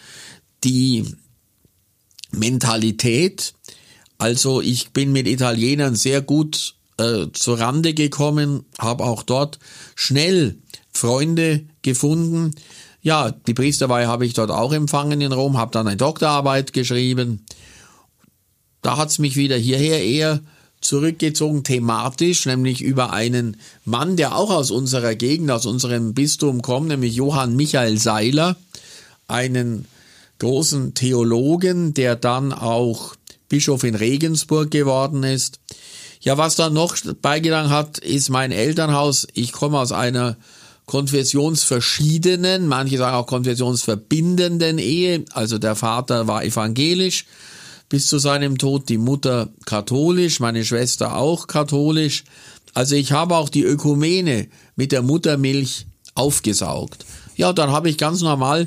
die 0.65 1.05
Mentalität. 2.33 3.55
Also 4.17 4.61
ich 4.61 4.91
bin 4.91 5.13
mit 5.13 5.29
Italienern 5.29 5.95
sehr 5.95 6.23
gut 6.23 6.75
äh, 6.97 7.27
zur 7.33 7.61
Rande 7.61 7.95
gekommen, 7.95 8.65
habe 8.79 9.05
auch 9.05 9.23
dort 9.23 9.61
schnell 9.95 10.59
Freunde 10.93 11.65
gefunden, 11.83 12.55
ja, 13.03 13.31
die 13.31 13.55
Priesterweihe 13.55 14.09
habe 14.09 14.27
ich 14.27 14.35
dort 14.35 14.51
auch 14.51 14.73
empfangen 14.73 15.21
in 15.21 15.33
Rom, 15.33 15.57
habe 15.57 15.73
dann 15.73 15.87
eine 15.87 15.97
Doktorarbeit 15.97 16.73
geschrieben. 16.73 17.45
Da 18.83 18.97
hat 18.97 19.11
es 19.11 19.19
mich 19.19 19.37
wieder 19.37 19.57
hierher 19.57 20.03
eher 20.03 20.41
zurückgezogen, 20.81 21.65
thematisch, 21.65 22.47
nämlich 22.47 22.83
über 22.83 23.13
einen 23.13 23.57
Mann, 23.85 24.17
der 24.17 24.37
auch 24.37 24.51
aus 24.51 24.71
unserer 24.71 25.15
Gegend, 25.15 25.51
aus 25.51 25.67
unserem 25.67 26.15
Bistum 26.15 26.63
kommt, 26.63 26.89
nämlich 26.89 27.15
Johann 27.15 27.57
Michael 27.57 27.99
Seiler, 27.99 28.57
einen 29.27 29.87
großen 30.39 30.95
Theologen, 30.95 31.95
der 31.95 32.17
dann 32.17 32.53
auch 32.53 33.15
Bischof 33.49 33.83
in 33.83 33.95
Regensburg 33.95 34.71
geworden 34.71 35.25
ist. 35.25 35.59
Ja, 36.21 36.37
was 36.37 36.57
dann 36.57 36.75
noch 36.75 36.97
beigetragen 37.23 37.71
hat, 37.71 37.99
ist 37.99 38.29
mein 38.29 38.53
Elternhaus. 38.53 39.27
Ich 39.35 39.53
komme 39.53 39.79
aus 39.79 39.93
einer 39.93 40.37
konfessionsverschiedenen, 40.89 42.67
manche 42.67 42.97
sagen 42.97 43.15
auch 43.15 43.27
konfessionsverbindenden 43.27 44.79
Ehe. 44.79 45.25
Also 45.33 45.59
der 45.59 45.77
Vater 45.77 46.27
war 46.27 46.43
evangelisch 46.43 47.27
bis 47.91 48.07
zu 48.07 48.19
seinem 48.19 48.59
Tod, 48.59 48.89
die 48.89 48.99
Mutter 48.99 49.51
katholisch, 49.67 50.41
meine 50.41 50.65
Schwester 50.65 51.17
auch 51.17 51.47
katholisch. 51.47 52.25
Also 52.73 52.97
ich 52.97 53.13
habe 53.13 53.37
auch 53.37 53.51
die 53.51 53.65
Ökumene 53.65 54.49
mit 54.77 54.93
der 54.93 55.03
Muttermilch 55.03 55.87
aufgesaugt. 56.15 57.05
Ja, 57.37 57.53
dann 57.53 57.71
habe 57.71 57.91
ich 57.91 57.99
ganz 57.99 58.23
normal 58.23 58.67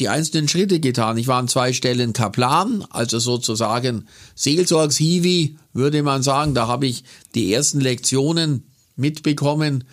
die 0.00 0.08
einzelnen 0.08 0.48
Schritte 0.48 0.80
getan. 0.80 1.16
Ich 1.16 1.28
war 1.28 1.38
an 1.38 1.48
zwei 1.48 1.72
Stellen 1.72 2.12
Kaplan, 2.12 2.84
also 2.90 3.20
sozusagen 3.20 4.06
Seelsorgshiwi, 4.34 5.56
würde 5.72 6.02
man 6.02 6.22
sagen. 6.24 6.54
Da 6.54 6.66
habe 6.66 6.86
ich 6.86 7.04
die 7.36 7.52
ersten 7.52 7.80
Lektionen 7.80 8.64
mitbekommen, 8.96 9.84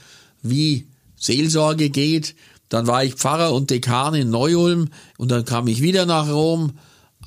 wie 0.41 0.87
Seelsorge 1.23 1.89
geht. 1.89 2.35
Dann 2.69 2.87
war 2.87 3.03
ich 3.03 3.15
Pfarrer 3.15 3.53
und 3.53 3.69
Dekan 3.69 4.15
in 4.15 4.29
Neu-Ulm 4.29 4.89
und 5.17 5.31
dann 5.31 5.45
kam 5.45 5.67
ich 5.67 5.81
wieder 5.81 6.05
nach 6.05 6.29
Rom 6.29 6.73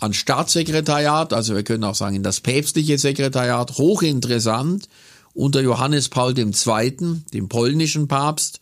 ans 0.01 0.17
Staatssekretariat, 0.17 1.33
also 1.33 1.55
wir 1.55 1.63
können 1.63 1.85
auch 1.85 1.95
sagen 1.95 2.17
in 2.17 2.23
das 2.23 2.41
päpstliche 2.41 2.99
Sekretariat, 2.99 3.79
hochinteressant 3.79 4.89
unter 5.33 5.61
Johannes 5.61 6.09
Paul 6.09 6.37
II., 6.39 7.23
dem 7.33 7.49
polnischen 7.49 8.09
Papst. 8.09 8.61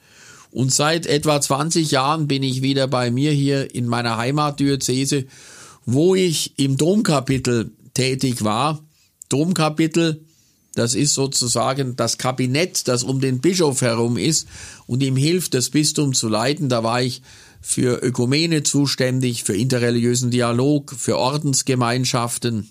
Und 0.50 0.72
seit 0.72 1.06
etwa 1.06 1.40
20 1.40 1.90
Jahren 1.90 2.28
bin 2.28 2.42
ich 2.42 2.62
wieder 2.62 2.86
bei 2.86 3.10
mir 3.10 3.32
hier 3.32 3.74
in 3.74 3.86
meiner 3.86 4.16
Heimatdiözese, 4.16 5.24
wo 5.84 6.14
ich 6.14 6.58
im 6.58 6.76
Domkapitel 6.76 7.72
tätig 7.94 8.44
war. 8.44 8.80
Domkapitel, 9.28 10.24
das 10.74 10.94
ist 10.94 11.14
sozusagen 11.14 11.96
das 11.96 12.18
Kabinett, 12.18 12.88
das 12.88 13.02
um 13.02 13.20
den 13.20 13.40
Bischof 13.40 13.80
herum 13.80 14.16
ist 14.16 14.48
und 14.86 15.02
ihm 15.02 15.16
hilft, 15.16 15.54
das 15.54 15.70
Bistum 15.70 16.14
zu 16.14 16.28
leiten. 16.28 16.68
Da 16.68 16.82
war 16.82 17.02
ich 17.02 17.22
für 17.60 18.02
Ökumene 18.02 18.62
zuständig, 18.62 19.44
für 19.44 19.56
interreligiösen 19.56 20.30
Dialog, 20.30 20.94
für 20.96 21.16
Ordensgemeinschaften, 21.16 22.68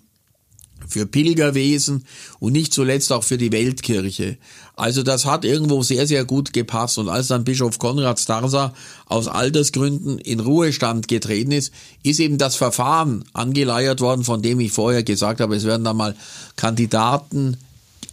für 0.88 1.05
Pilgerwesen 1.05 2.05
und 2.39 2.53
nicht 2.53 2.74
zuletzt 2.74 3.12
auch 3.12 3.24
für 3.24 3.38
die 3.38 3.51
Weltkirche. 3.51 4.38
Also 4.75 5.01
das 5.01 5.25
hat 5.25 5.45
irgendwo 5.45 5.81
sehr, 5.81 6.07
sehr 6.07 6.25
gut 6.25 6.53
gepasst. 6.53 6.98
Und 6.98 7.10
als 7.10 7.27
dann 7.27 7.43
Bischof 7.43 7.79
Konrad 7.79 8.19
Starsa 8.19 8.74
aus 9.05 9.27
Altersgründen 9.27 10.19
in 10.19 10.39
Ruhestand 10.39 11.07
getreten 11.07 11.51
ist, 11.51 11.74
ist 12.03 12.19
eben 12.19 12.38
das 12.38 12.55
Verfahren 12.55 13.24
angeleiert 13.33 14.01
worden, 14.01 14.24
von 14.24 14.41
dem 14.41 14.60
ich 14.60 14.74
vorher 14.74 15.03
gesagt 15.03 15.39
habe, 15.39 15.55
es 15.55 15.63
werden 15.63 15.86
da 15.86 15.93
mal 15.93 16.15
Kandidaten 16.55 17.57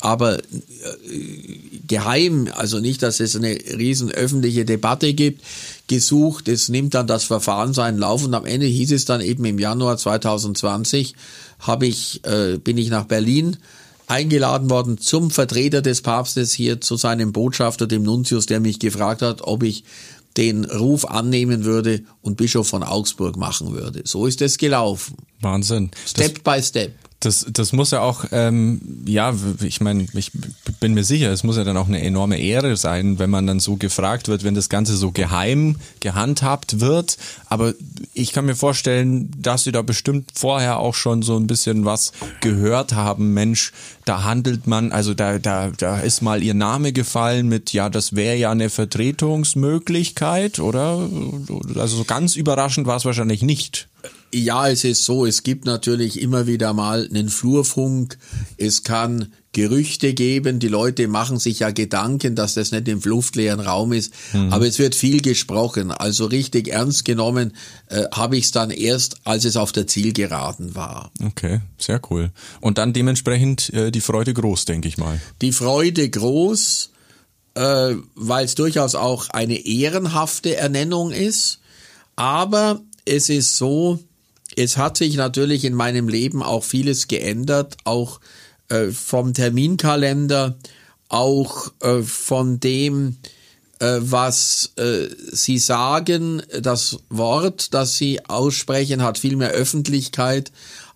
aber 0.01 0.39
äh, 0.39 0.43
geheim, 1.87 2.49
also 2.55 2.79
nicht, 2.81 3.03
dass 3.03 3.21
es 3.21 3.37
eine 3.37 3.53
riesen 3.53 4.11
öffentliche 4.11 4.65
Debatte 4.65 5.15
gibt, 5.15 5.43
gesucht. 5.89 6.49
Es 6.49 6.69
nimmt 6.69 6.95
dann 6.95 7.07
das 7.07 7.25
Verfahren 7.25 7.75
seinen 7.75 7.99
Lauf 7.99 8.25
und 8.25 8.35
am 8.35 8.47
Ende 8.47 8.67
hieß 8.67 8.93
es 8.93 9.05
dann 9.05 9.21
eben 9.21 9.45
im 9.45 9.59
Januar 9.59 9.97
2020 9.97 11.15
habe 11.59 11.87
ich 11.87 12.25
äh, 12.25 12.57
bin 12.57 12.79
ich 12.79 12.89
nach 12.89 13.05
Berlin 13.05 13.57
eingeladen 14.07 14.71
worden 14.71 14.99
zum 14.99 15.31
Vertreter 15.31 15.83
des 15.83 16.03
Papstes 16.03 16.53
hier 16.53 16.81
zu 16.81 16.97
seinem 16.97 17.33
Botschafter, 17.33 17.87
dem 17.87 18.03
Nuntius, 18.03 18.47
der 18.47 18.59
mich 18.59 18.81
gefragt 18.81 19.23
hat, 19.23 19.43
ob 19.43 19.63
ich 19.63 19.85
den 20.37 20.65
Ruf 20.65 21.05
annehmen 21.05 21.65
würde 21.65 22.03
und 22.23 22.37
Bischof 22.37 22.69
von 22.69 22.83
Augsburg 22.83 23.37
machen 23.37 23.73
würde. 23.73 24.03
So 24.05 24.27
ist 24.27 24.43
es 24.43 24.59
gelaufen. 24.59 25.17
Wahnsinn. 25.41 25.91
Step 26.07 26.43
das, 26.43 26.55
by 26.55 26.63
step. 26.63 26.93
Das, 27.21 27.47
das 27.53 27.73
muss 27.73 27.91
ja 27.91 28.01
auch, 28.01 28.25
ähm, 28.33 28.81
ja, 29.07 29.35
ich 29.63 29.81
meine, 29.83 30.07
ich 30.15 30.33
bin 30.81 30.95
mir 30.95 31.05
sicher, 31.05 31.31
es 31.31 31.45
muss 31.45 31.59
ja 31.59 31.65
dann 31.65 31.77
auch 31.77 31.87
eine 31.87 32.03
enorme 32.03 32.39
Ehre 32.39 32.77
sein, 32.77 33.19
wenn 33.19 33.29
man 33.29 33.47
dann 33.47 33.61
so 33.61 33.77
gefragt 33.77 34.29
wird, 34.29 34.43
wenn 34.43 34.55
das 34.55 34.71
Ganze 34.71 34.97
so 34.97 35.11
geheim 35.13 35.77
gehandhabt 36.01 36.81
wird. 36.81 37.19
Aber 37.47 37.75
ich 38.15 38.33
kann 38.33 38.47
mir 38.47 38.57
vorstellen, 38.57 39.31
dass 39.37 39.65
Sie 39.65 39.73
da 39.73 39.83
bestimmt 39.83 40.31
vorher 40.35 40.79
auch 40.79 40.95
schon 40.95 41.21
so 41.21 41.37
ein 41.37 41.47
bisschen 41.47 41.85
was 41.85 42.13
gehört 42.41 42.95
haben. 42.95 43.35
Mensch, 43.35 43.73
da 44.11 44.25
handelt 44.25 44.67
man, 44.67 44.91
also 44.91 45.15
da, 45.15 45.39
da, 45.39 45.71
da 45.71 46.01
ist 46.01 46.21
mal 46.21 46.43
Ihr 46.43 46.55
Name 46.55 46.93
gefallen 46.93 47.47
mit, 47.47 47.73
ja, 47.73 47.89
das 47.89 48.17
wäre 48.17 48.35
ja 48.35 48.51
eine 48.51 48.69
Vertretungsmöglichkeit, 48.69 50.59
oder? 50.59 51.09
Also 51.77 51.99
so 51.99 52.03
ganz 52.03 52.35
überraschend 52.35 52.89
war 52.89 52.97
es 52.97 53.05
wahrscheinlich 53.05 53.43
nicht. 53.43 53.87
Ja, 54.35 54.69
es 54.69 54.83
ist 54.83 55.05
so, 55.05 55.27
es 55.27 55.45
gibt 55.45 55.65
natürlich 55.65 56.21
immer 56.21 56.49
wieder 56.49 56.73
mal 56.73 57.09
einen 57.09 57.29
Flurfunk, 57.29 58.19
es 58.57 58.83
kann 58.83 59.33
Gerüchte 59.53 60.15
geben, 60.15 60.61
die 60.61 60.69
Leute 60.69 61.09
machen 61.09 61.41
sich 61.41 61.61
ja 61.61 61.71
Gedanken, 61.73 62.37
dass 62.37 62.55
das 62.55 62.71
nicht 62.71 62.87
im 62.87 63.01
luftleeren 63.01 63.59
Raum 63.59 63.93
ist, 63.93 64.13
mhm. 64.33 64.53
aber 64.53 64.67
es 64.67 64.79
wird 64.79 64.95
viel 64.95 65.21
gesprochen, 65.21 65.91
also 65.91 66.27
richtig 66.27 66.69
ernst 66.69 67.05
genommen 67.05 67.57
äh, 67.89 68.05
habe 68.13 68.37
ich 68.37 68.45
es 68.45 68.53
dann 68.53 68.71
erst, 68.71 69.17
als 69.25 69.45
es 69.45 69.57
auf 69.57 69.73
der 69.73 69.89
Zielgeraden 69.89 70.77
war. 70.77 71.11
Okay, 71.25 71.61
sehr 71.79 72.01
cool. 72.11 72.31
Und 72.61 72.79
dann 72.79 72.93
dementsprechend 72.93 73.73
äh, 73.75 73.91
die 73.91 74.01
Freude 74.01 74.35
groß, 74.35 74.67
denke 74.67 74.87
ich 74.87 74.99
mal. 74.99 75.21
Die 75.43 75.53
Freude 75.53 76.09
groß, 76.09 76.91
äh, 77.55 77.95
weil 78.15 78.45
es 78.45 78.55
durchaus 78.55 78.95
auch 78.95 79.31
eine 79.31 79.67
ehrenhafte 79.67 80.55
Ernennung 80.55 81.11
ist, 81.11 81.59
aber 82.15 82.81
es 83.05 83.29
ist 83.29 83.57
so, 83.57 83.99
es 84.55 84.77
hat 84.77 84.97
sich 84.97 85.17
natürlich 85.17 85.65
in 85.65 85.75
meinem 85.75 86.09
Leben 86.09 86.43
auch 86.43 86.63
vieles 86.63 87.09
geändert, 87.09 87.77
auch 87.85 88.21
äh, 88.71 88.91
vom 88.91 89.35
Terminkalender, 89.35 90.57
auch 91.09 91.73
äh, 91.81 92.03
von 92.03 92.61
dem, 92.61 93.17
äh, 93.81 93.99
was 94.01 94.73
äh, 94.77 95.09
Sie 95.33 95.59
sagen, 95.59 96.43
das 96.61 96.99
Wort, 97.09 97.75
das 97.75 97.97
Sie 97.97 98.25
aussprechen, 98.27 99.03
hat 99.03 99.19
viel 99.19 99.37
mehr 99.37 99.51
Öffentlichkeit. 99.51 100.53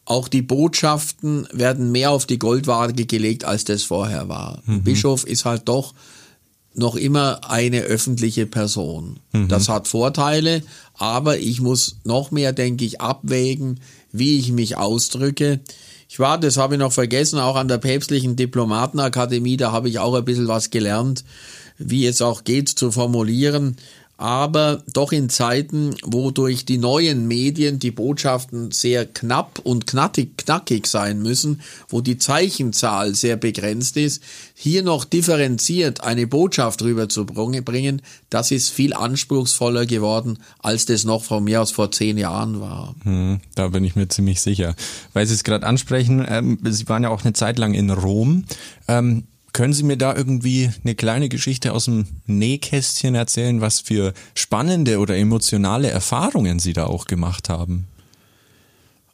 Auch 0.07 0.29
die 0.29 0.43
Botschaften 0.43 1.49
werden 1.53 1.91
mehr 1.91 2.11
auf 2.11 2.27
die 2.27 2.39
Goldwaage 2.39 3.07
gelegt, 3.07 3.45
als 3.45 3.65
das 3.65 3.83
vorher 3.83 4.29
war. 4.29 4.63
Mhm. 4.67 4.83
Bischof 4.83 5.25
ist 5.25 5.45
halt 5.45 5.63
doch 5.69 5.95
noch 6.75 6.97
immer 6.97 7.51
eine 7.51 7.83
öffentliche 7.83 8.47
Person. 8.47 9.21
Mhm. 9.33 9.49
Das 9.49 9.69
hat 9.69 9.89
Vorteile, 9.89 10.63
aber 10.95 11.39
ich 11.39 11.61
muss 11.61 11.97
noch 12.05 12.31
mehr, 12.31 12.53
denke 12.53 12.85
ich, 12.85 13.01
abwägen, 13.01 13.81
wie 14.13 14.39
ich 14.39 14.53
mich 14.53 14.77
ausdrücke. 14.77 15.61
Ich 16.15 16.21
war, 16.21 16.39
das 16.39 16.59
habe 16.59 16.77
ich 16.77 16.79
noch 16.79 16.93
vergessen, 16.93 17.41
auch 17.41 17.57
an 17.57 17.67
der 17.67 17.79
päpstlichen 17.79 18.37
Diplomatenakademie, 18.37 19.57
da 19.57 19.73
habe 19.73 19.89
ich 19.89 19.99
auch 19.99 20.15
ein 20.15 20.25
bisschen 20.25 20.47
was 20.47 20.71
gelernt, 20.71 21.25
wie 21.77 22.07
es 22.07 22.23
auch 22.23 22.45
geht 22.45 22.69
zu 22.69 22.93
formulieren 22.93 23.75
aber 24.25 24.83
doch 24.91 25.13
in 25.13 25.29
Zeiten, 25.29 25.95
wo 26.03 26.31
durch 26.31 26.65
die 26.65 26.79
neuen 26.79 27.29
Medien 27.29 27.79
die 27.79 27.91
Botschaften 27.91 28.71
sehr 28.71 29.05
knapp 29.05 29.59
und 29.59 29.87
knackig, 29.87 30.39
knackig 30.39 30.87
sein 30.87 31.21
müssen, 31.21 31.61
wo 31.91 32.01
die 32.01 32.17
Zeichenzahl 32.17 33.15
sehr 33.15 33.37
begrenzt 33.37 33.99
ist, 33.99 34.23
hier 34.55 34.83
noch 34.83 35.05
differenziert 35.05 36.03
eine 36.03 36.27
Botschaft 36.27 36.81
rüberzubringen, 36.81 38.01
das 38.31 38.51
ist 38.51 38.71
viel 38.71 38.95
anspruchsvoller 38.95 39.85
geworden, 39.85 40.39
als 40.59 40.87
das 40.87 41.05
noch 41.05 41.23
von 41.23 41.45
mir 41.45 41.61
aus 41.61 41.73
vor 41.73 41.91
zehn 41.91 42.17
Jahren 42.17 42.63
war. 42.63 42.95
Hm, 43.03 43.41
da 43.57 43.69
bin 43.69 43.85
ich 43.85 43.95
mir 43.95 44.09
ziemlich 44.09 44.41
sicher. 44.41 44.75
Weil 45.13 45.27
Sie 45.27 45.35
es 45.35 45.45
gerade 45.45 45.67
ansprechen, 45.67 46.25
ähm, 46.27 46.59
Sie 46.63 46.89
waren 46.89 47.03
ja 47.03 47.11
auch 47.11 47.25
eine 47.25 47.35
Zeit 47.35 47.59
lang 47.59 47.75
in 47.75 47.91
Rom. 47.91 48.45
Ähm, 48.89 49.25
können 49.55 49.73
Sie 49.73 49.85
mir 49.85 49.97
da 49.97 50.15
irgendwie 50.15 50.69
eine 50.83 50.97
kleine 50.97 51.31
Geschichte 51.31 51.73
aus 51.73 51.87
dem 51.87 52.07
Nähkästchen 52.27 53.15
erzählen, 53.15 53.61
was 53.61 53.81
für 53.81 54.13
spannende 54.35 54.99
oder 54.99 55.17
emotionale 55.17 55.89
Erfahrungen 55.89 56.59
Sie 56.59 56.75
da 56.75 56.87
auch 56.87 57.07
gemacht 57.07 57.49
haben? 57.49 57.87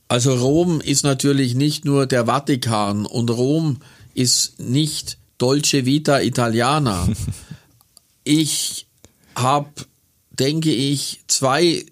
Also 0.09 0.35
Rom 0.35 0.81
ist 0.81 1.05
natürlich 1.05 1.55
nicht 1.55 1.85
nur 1.85 2.07
der 2.07 2.25
Vatikan 2.25 3.07
und 3.07 3.31
Rom 3.31 3.81
ist 4.15 4.59
nicht 4.59 5.19
Dolce 5.37 5.85
Vita 5.85 6.21
Italiana. 6.21 7.07
ich 8.25 8.87
habe, 9.35 9.69
denke 10.31 10.73
ich, 10.73 11.21
zwei 11.29 11.85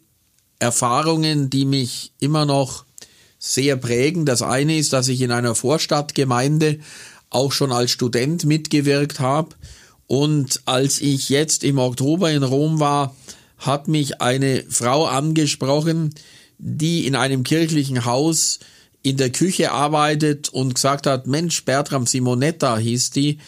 Erfahrungen, 0.59 1.51
die 1.51 1.67
mich 1.67 2.13
immer 2.19 2.47
noch 2.47 2.87
sehr 3.39 3.77
prägen. 3.77 4.25
Das 4.25 4.41
eine 4.41 4.79
ist, 4.79 4.95
dass 4.95 5.09
ich 5.09 5.21
in 5.21 5.33
einer 5.33 5.55
Vorstadtgemeinde 5.55 6.81
auch 7.31 7.53
schon 7.53 7.73
als 7.73 7.91
Student 7.91 8.45
mitgewirkt 8.45 9.21
habe. 9.21 9.57
Und 10.07 10.63
als 10.65 11.01
ich 11.01 11.29
jetzt 11.29 11.65
im 11.65 11.79
Oktober 11.79 12.31
in 12.31 12.43
Rom 12.43 12.81
war, 12.81 13.15
hat 13.59 13.89
mich 13.89 14.21
eine 14.21 14.65
Frau 14.69 15.07
angesprochen, 15.07 16.15
die 16.59 17.07
in 17.07 17.15
einem 17.15 17.45
kirchlichen 17.45 18.05
Haus 18.05 18.61
in 19.03 19.17
der 19.17 19.31
Küche 19.31 19.73
arbeitet 19.73 20.49
und 20.49 20.75
gesagt 20.75 21.07
hat, 21.07 21.27
Mensch, 21.27 21.65
Bertram 21.65 22.07
Simonetta 22.07 22.79
hieß 22.79 23.11
die, 23.11 23.39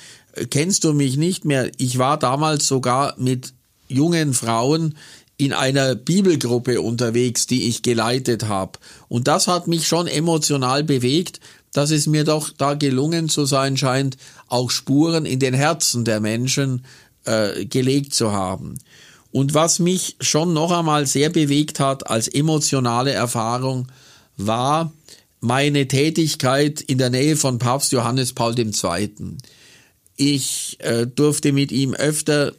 kennst 0.50 0.84
du 0.84 0.92
mich 0.92 1.16
nicht 1.16 1.44
mehr? 1.44 1.70
Ich 1.76 1.98
war 1.98 2.18
damals 2.18 2.66
sogar 2.66 3.14
mit 3.18 3.52
jungen 3.88 4.32
Frauen 4.34 4.94
in 5.36 5.52
einer 5.52 5.94
Bibelgruppe 5.94 6.82
unterwegs, 6.82 7.46
die 7.46 7.68
ich 7.68 7.82
geleitet 7.82 8.46
habe. 8.46 8.78
Und 9.08 9.26
das 9.26 9.48
hat 9.48 9.66
mich 9.66 9.86
schon 9.86 10.06
emotional 10.06 10.84
bewegt, 10.84 11.40
dass 11.72 11.90
es 11.90 12.06
mir 12.06 12.24
doch 12.24 12.50
da 12.50 12.74
gelungen 12.74 13.28
zu 13.28 13.44
sein 13.44 13.76
scheint, 13.76 14.16
auch 14.48 14.70
Spuren 14.70 15.26
in 15.26 15.38
den 15.38 15.54
Herzen 15.54 16.04
der 16.04 16.20
Menschen 16.20 16.84
äh, 17.24 17.64
gelegt 17.64 18.14
zu 18.14 18.32
haben. 18.32 18.78
Und 19.32 19.54
was 19.54 19.78
mich 19.78 20.16
schon 20.20 20.52
noch 20.52 20.72
einmal 20.72 21.06
sehr 21.06 21.30
bewegt 21.30 21.78
hat 21.78 22.10
als 22.10 22.26
emotionale 22.26 23.12
Erfahrung, 23.12 23.86
war 24.36 24.92
meine 25.40 25.86
Tätigkeit 25.86 26.80
in 26.80 26.98
der 26.98 27.10
Nähe 27.10 27.36
von 27.36 27.58
Papst 27.58 27.92
Johannes 27.92 28.32
Paul 28.32 28.58
II. 28.58 29.10
Ich 30.16 30.76
äh, 30.80 31.06
durfte 31.06 31.52
mit 31.52 31.72
ihm 31.72 31.94
öfter 31.94 32.52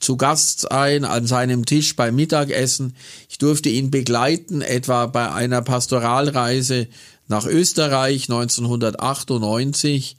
zu 0.00 0.16
Gast 0.16 0.60
sein 0.60 1.04
an 1.04 1.26
seinem 1.26 1.64
Tisch 1.64 1.96
beim 1.96 2.16
Mittagessen. 2.16 2.96
Ich 3.28 3.38
durfte 3.38 3.68
ihn 3.68 3.90
begleiten, 3.90 4.60
etwa 4.60 5.06
bei 5.06 5.30
einer 5.32 5.62
Pastoralreise 5.62 6.88
nach 7.28 7.46
Österreich 7.46 8.24
1998. 8.30 10.16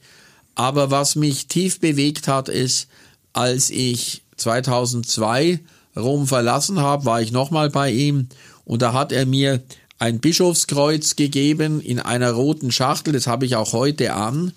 Aber 0.54 0.90
was 0.90 1.14
mich 1.14 1.46
tief 1.46 1.80
bewegt 1.80 2.28
hat, 2.28 2.48
ist, 2.48 2.88
als 3.32 3.70
ich 3.70 4.22
2002 4.36 5.60
Rom 5.96 6.26
verlassen 6.26 6.80
habe, 6.80 7.04
war 7.04 7.20
ich 7.20 7.32
nochmal 7.32 7.70
bei 7.70 7.90
ihm 7.90 8.28
und 8.64 8.82
da 8.82 8.92
hat 8.92 9.12
er 9.12 9.26
mir 9.26 9.62
ein 9.98 10.20
Bischofskreuz 10.20 11.16
gegeben 11.16 11.80
in 11.80 11.98
einer 11.98 12.32
roten 12.32 12.70
Schachtel, 12.70 13.12
das 13.12 13.26
habe 13.26 13.46
ich 13.46 13.56
auch 13.56 13.72
heute 13.72 14.14
an. 14.14 14.52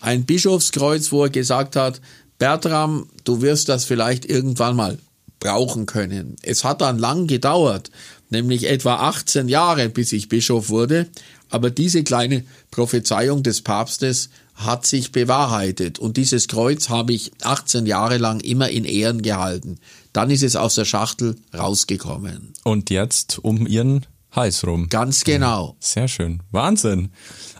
Ein 0.00 0.24
Bischofskreuz, 0.24 1.12
wo 1.12 1.24
er 1.24 1.30
gesagt 1.30 1.76
hat, 1.76 2.00
Bertram, 2.38 3.08
du 3.24 3.42
wirst 3.42 3.68
das 3.68 3.84
vielleicht 3.84 4.24
irgendwann 4.24 4.76
mal 4.76 4.98
brauchen 5.40 5.86
können. 5.86 6.36
Es 6.42 6.64
hat 6.64 6.80
dann 6.80 6.98
lang 6.98 7.26
gedauert, 7.26 7.90
nämlich 8.30 8.68
etwa 8.68 8.96
18 8.96 9.48
Jahre, 9.48 9.88
bis 9.88 10.12
ich 10.12 10.28
Bischof 10.28 10.68
wurde, 10.70 11.08
aber 11.50 11.70
diese 11.70 12.02
kleine 12.02 12.44
Prophezeiung 12.70 13.42
des 13.42 13.62
Papstes 13.62 14.30
hat 14.54 14.86
sich 14.86 15.12
bewahrheitet 15.12 15.98
und 15.98 16.16
dieses 16.16 16.48
Kreuz 16.48 16.88
habe 16.88 17.12
ich 17.12 17.32
18 17.42 17.86
Jahre 17.86 18.16
lang 18.18 18.40
immer 18.40 18.70
in 18.70 18.84
Ehren 18.84 19.22
gehalten. 19.22 19.78
Dann 20.12 20.30
ist 20.30 20.42
es 20.42 20.56
aus 20.56 20.74
der 20.74 20.86
Schachtel 20.86 21.36
rausgekommen. 21.54 22.54
Und 22.64 22.90
jetzt 22.90 23.38
um 23.38 23.66
ihren 23.66 24.06
Hals 24.32 24.66
rum. 24.66 24.88
Ganz 24.88 25.24
genau. 25.24 25.76
Sehr 25.80 26.08
schön. 26.08 26.42
Wahnsinn. 26.50 27.10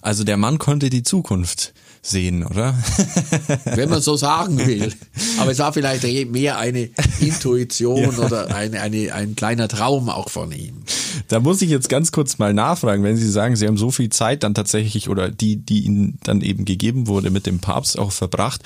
Also 0.03 0.25
der 0.25 0.37
Mann 0.37 0.59
konnte 0.59 0.91
die 0.91 1.03
Zukunft 1.03 1.75
sehen, 2.09 2.45
oder? 2.45 2.75
Wenn 3.65 3.89
man 3.89 4.01
so 4.01 4.17
sagen 4.17 4.59
will. 4.59 4.93
Aber 5.39 5.51
es 5.51 5.59
war 5.59 5.73
vielleicht 5.73 6.05
mehr 6.31 6.59
eine 6.59 6.91
Intuition 7.21 8.03
ja. 8.13 8.19
oder 8.19 8.55
eine, 8.55 8.81
eine, 8.81 9.13
ein 9.13 9.37
kleiner 9.37 9.69
Traum 9.69 10.09
auch 10.09 10.31
von 10.31 10.53
ihm. 10.53 10.83
Da 11.29 11.41
muss 11.41 11.63
ich 11.63 11.71
jetzt 11.71 11.89
ganz 11.89 12.13
kurz 12.13 12.39
mal 12.39 12.55
nachfragen, 12.55 13.03
wenn 13.03 13.17
Sie 13.17 13.29
sagen, 13.29 13.57
Sie 13.57 13.67
haben 13.67 13.77
so 13.77 13.91
viel 13.91 14.11
Zeit 14.11 14.43
dann 14.43 14.55
tatsächlich 14.55 15.09
oder 15.09 15.31
die, 15.31 15.57
die 15.57 15.81
Ihnen 15.81 16.19
dann 16.23 16.41
eben 16.41 16.65
gegeben 16.65 17.09
wurde, 17.09 17.31
mit 17.31 17.47
dem 17.47 17.59
Papst 17.59 17.99
auch 17.99 18.13
verbracht. 18.13 18.63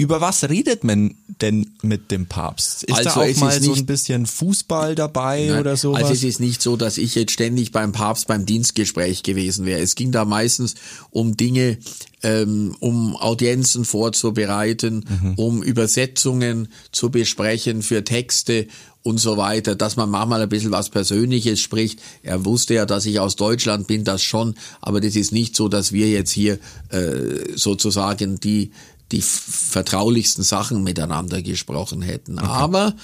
Über 0.00 0.22
was 0.22 0.48
redet 0.48 0.82
man 0.82 1.14
denn 1.42 1.72
mit 1.82 2.10
dem 2.10 2.24
Papst? 2.24 2.84
Ist 2.84 2.96
also 2.96 3.10
da 3.10 3.16
auch 3.16 3.36
mal 3.36 3.62
so 3.62 3.74
ein 3.74 3.84
bisschen 3.84 4.24
Fußball 4.24 4.94
dabei 4.94 5.44
nein, 5.44 5.60
oder 5.60 5.76
so? 5.76 5.92
Also 5.92 6.14
es 6.14 6.24
ist 6.24 6.40
nicht 6.40 6.62
so, 6.62 6.76
dass 6.76 6.96
ich 6.96 7.14
jetzt 7.14 7.32
ständig 7.32 7.70
beim 7.70 7.92
Papst 7.92 8.26
beim 8.26 8.46
Dienstgespräch 8.46 9.22
gewesen 9.22 9.66
wäre. 9.66 9.80
Es 9.80 9.96
ging 9.96 10.10
da 10.10 10.24
meistens 10.24 10.76
um 11.10 11.36
Dinge, 11.36 11.76
ähm, 12.22 12.74
um 12.80 13.14
Audienzen 13.14 13.84
vorzubereiten, 13.84 15.04
mhm. 15.06 15.34
um 15.34 15.62
Übersetzungen 15.62 16.68
zu 16.92 17.10
besprechen 17.10 17.82
für 17.82 18.02
Texte 18.02 18.68
und 19.02 19.18
so 19.18 19.36
weiter, 19.36 19.74
dass 19.74 19.96
man 19.96 20.08
manchmal 20.08 20.40
ein 20.40 20.48
bisschen 20.48 20.70
was 20.70 20.88
Persönliches 20.88 21.60
spricht. 21.60 22.00
Er 22.22 22.46
wusste 22.46 22.72
ja, 22.72 22.86
dass 22.86 23.04
ich 23.04 23.20
aus 23.20 23.36
Deutschland 23.36 23.86
bin, 23.86 24.04
das 24.04 24.22
schon, 24.22 24.54
aber 24.80 25.02
das 25.02 25.14
ist 25.14 25.32
nicht 25.32 25.54
so, 25.54 25.68
dass 25.68 25.92
wir 25.92 26.08
jetzt 26.08 26.30
hier 26.30 26.58
äh, 26.88 27.54
sozusagen 27.54 28.40
die 28.40 28.70
die 29.12 29.22
vertraulichsten 29.22 30.44
Sachen 30.44 30.82
miteinander 30.82 31.42
gesprochen 31.42 32.02
hätten. 32.02 32.38
Okay. 32.38 32.48
Aber 32.48 32.94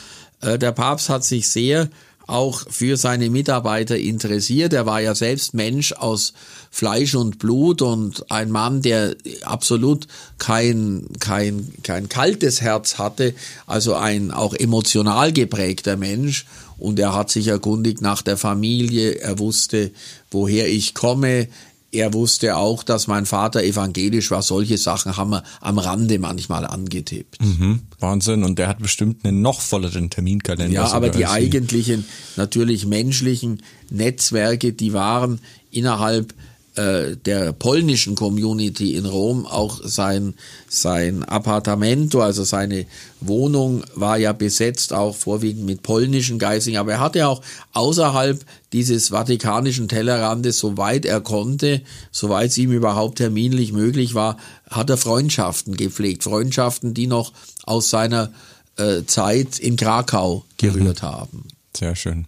äh, 0.40 0.58
der 0.58 0.72
Papst 0.72 1.08
hat 1.08 1.24
sich 1.24 1.48
sehr 1.48 1.88
auch 2.26 2.64
für 2.68 2.96
seine 2.96 3.30
Mitarbeiter 3.30 3.96
interessiert. 3.96 4.72
Er 4.72 4.84
war 4.84 5.00
ja 5.00 5.14
selbst 5.14 5.54
Mensch 5.54 5.92
aus 5.92 6.32
Fleisch 6.70 7.14
und 7.14 7.38
Blut 7.38 7.82
und 7.82 8.30
ein 8.30 8.50
Mann, 8.50 8.82
der 8.82 9.14
absolut 9.42 10.08
kein, 10.38 11.06
kein, 11.20 11.72
kein 11.82 12.08
kaltes 12.08 12.60
Herz 12.60 12.98
hatte, 12.98 13.34
also 13.66 13.94
ein 13.94 14.32
auch 14.32 14.54
emotional 14.54 15.32
geprägter 15.32 15.96
Mensch. 15.96 16.46
Und 16.78 16.98
er 16.98 17.14
hat 17.14 17.30
sich 17.30 17.46
erkundigt 17.46 18.02
nach 18.02 18.22
der 18.22 18.36
Familie, 18.36 19.12
er 19.12 19.38
wusste, 19.38 19.92
woher 20.30 20.68
ich 20.68 20.94
komme, 20.94 21.48
er 21.92 22.12
wusste 22.12 22.56
auch, 22.56 22.82
dass 22.82 23.06
mein 23.06 23.26
Vater 23.26 23.62
evangelisch 23.62 24.30
war. 24.30 24.42
Solche 24.42 24.76
Sachen 24.76 25.16
haben 25.16 25.30
wir 25.30 25.42
am 25.60 25.78
Rande 25.78 26.18
manchmal 26.18 26.66
angetippt. 26.66 27.40
Mhm, 27.40 27.82
Wahnsinn. 28.00 28.44
Und 28.44 28.58
der 28.58 28.68
hat 28.68 28.78
bestimmt 28.78 29.24
einen 29.24 29.40
noch 29.40 29.60
volleren 29.60 30.10
Terminkalender. 30.10 30.74
Ja, 30.74 30.92
aber 30.92 31.10
die 31.10 31.26
eigentlichen, 31.26 32.04
natürlich 32.36 32.86
menschlichen 32.86 33.62
Netzwerke, 33.90 34.72
die 34.72 34.92
waren 34.92 35.40
innerhalb 35.70 36.34
äh, 36.76 37.16
der 37.16 37.52
polnischen 37.52 38.14
Community 38.14 38.94
in 38.94 39.06
Rom 39.06 39.46
auch 39.46 39.80
sein 39.82 40.34
sein 40.68 41.24
Appartamento, 41.24 42.20
also 42.20 42.44
seine 42.44 42.86
Wohnung 43.20 43.82
war 43.94 44.18
ja 44.18 44.32
besetzt 44.32 44.92
auch 44.92 45.16
vorwiegend 45.16 45.64
mit 45.64 45.82
polnischen 45.82 46.38
Geislingen, 46.38 46.80
aber 46.80 46.92
er 46.92 47.00
hatte 47.00 47.26
auch 47.28 47.40
außerhalb 47.72 48.44
dieses 48.72 49.08
vatikanischen 49.08 49.88
Tellerrandes, 49.88 50.58
soweit 50.58 51.06
er 51.06 51.20
konnte, 51.22 51.82
soweit 52.12 52.50
es 52.50 52.58
ihm 52.58 52.72
überhaupt 52.72 53.18
terminlich 53.18 53.72
möglich 53.72 54.14
war, 54.14 54.36
hat 54.68 54.90
er 54.90 54.98
Freundschaften 54.98 55.76
gepflegt, 55.76 56.24
Freundschaften, 56.24 56.92
die 56.92 57.06
noch 57.06 57.32
aus 57.64 57.90
seiner 57.90 58.32
äh, 58.76 59.04
Zeit 59.06 59.58
in 59.58 59.76
Krakau 59.76 60.44
gerührt 60.58 61.02
mhm. 61.02 61.06
haben. 61.06 61.44
Sehr 61.74 61.96
schön. 61.96 62.26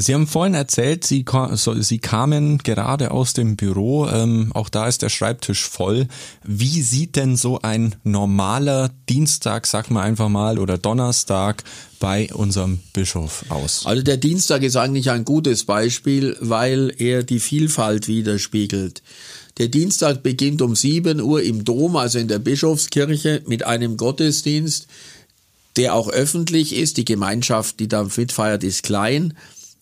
Sie 0.00 0.14
haben 0.14 0.26
vorhin 0.26 0.54
erzählt, 0.54 1.04
Sie, 1.04 1.24
Sie 1.80 1.98
kamen 1.98 2.58
gerade 2.58 3.10
aus 3.10 3.34
dem 3.34 3.56
Büro. 3.56 4.06
Ähm, 4.06 4.50
auch 4.54 4.68
da 4.68 4.88
ist 4.88 5.02
der 5.02 5.08
Schreibtisch 5.08 5.68
voll. 5.68 6.06
Wie 6.42 6.82
sieht 6.82 7.16
denn 7.16 7.36
so 7.36 7.60
ein 7.60 7.96
normaler 8.02 8.90
Dienstag, 9.08 9.66
sag 9.66 9.90
mal 9.90 10.02
einfach 10.02 10.28
mal, 10.28 10.58
oder 10.58 10.78
Donnerstag 10.78 11.64
bei 11.98 12.32
unserem 12.32 12.80
Bischof 12.92 13.44
aus? 13.50 13.84
Also 13.84 14.02
der 14.02 14.16
Dienstag 14.16 14.62
ist 14.62 14.76
eigentlich 14.76 15.10
ein 15.10 15.24
gutes 15.24 15.64
Beispiel, 15.64 16.36
weil 16.40 16.94
er 16.98 17.22
die 17.22 17.40
Vielfalt 17.40 18.08
widerspiegelt. 18.08 19.02
Der 19.58 19.68
Dienstag 19.68 20.22
beginnt 20.22 20.62
um 20.62 20.74
7 20.74 21.20
Uhr 21.20 21.42
im 21.42 21.64
Dom, 21.64 21.96
also 21.96 22.18
in 22.18 22.28
der 22.28 22.38
Bischofskirche, 22.38 23.42
mit 23.46 23.66
einem 23.66 23.98
Gottesdienst, 23.98 24.86
der 25.76 25.94
auch 25.94 26.08
öffentlich 26.08 26.74
ist. 26.74 26.96
Die 26.96 27.04
Gemeinschaft, 27.04 27.80
die 27.80 27.88
da 27.88 28.04
mitfeiert, 28.16 28.64
ist 28.64 28.84
klein 28.84 29.34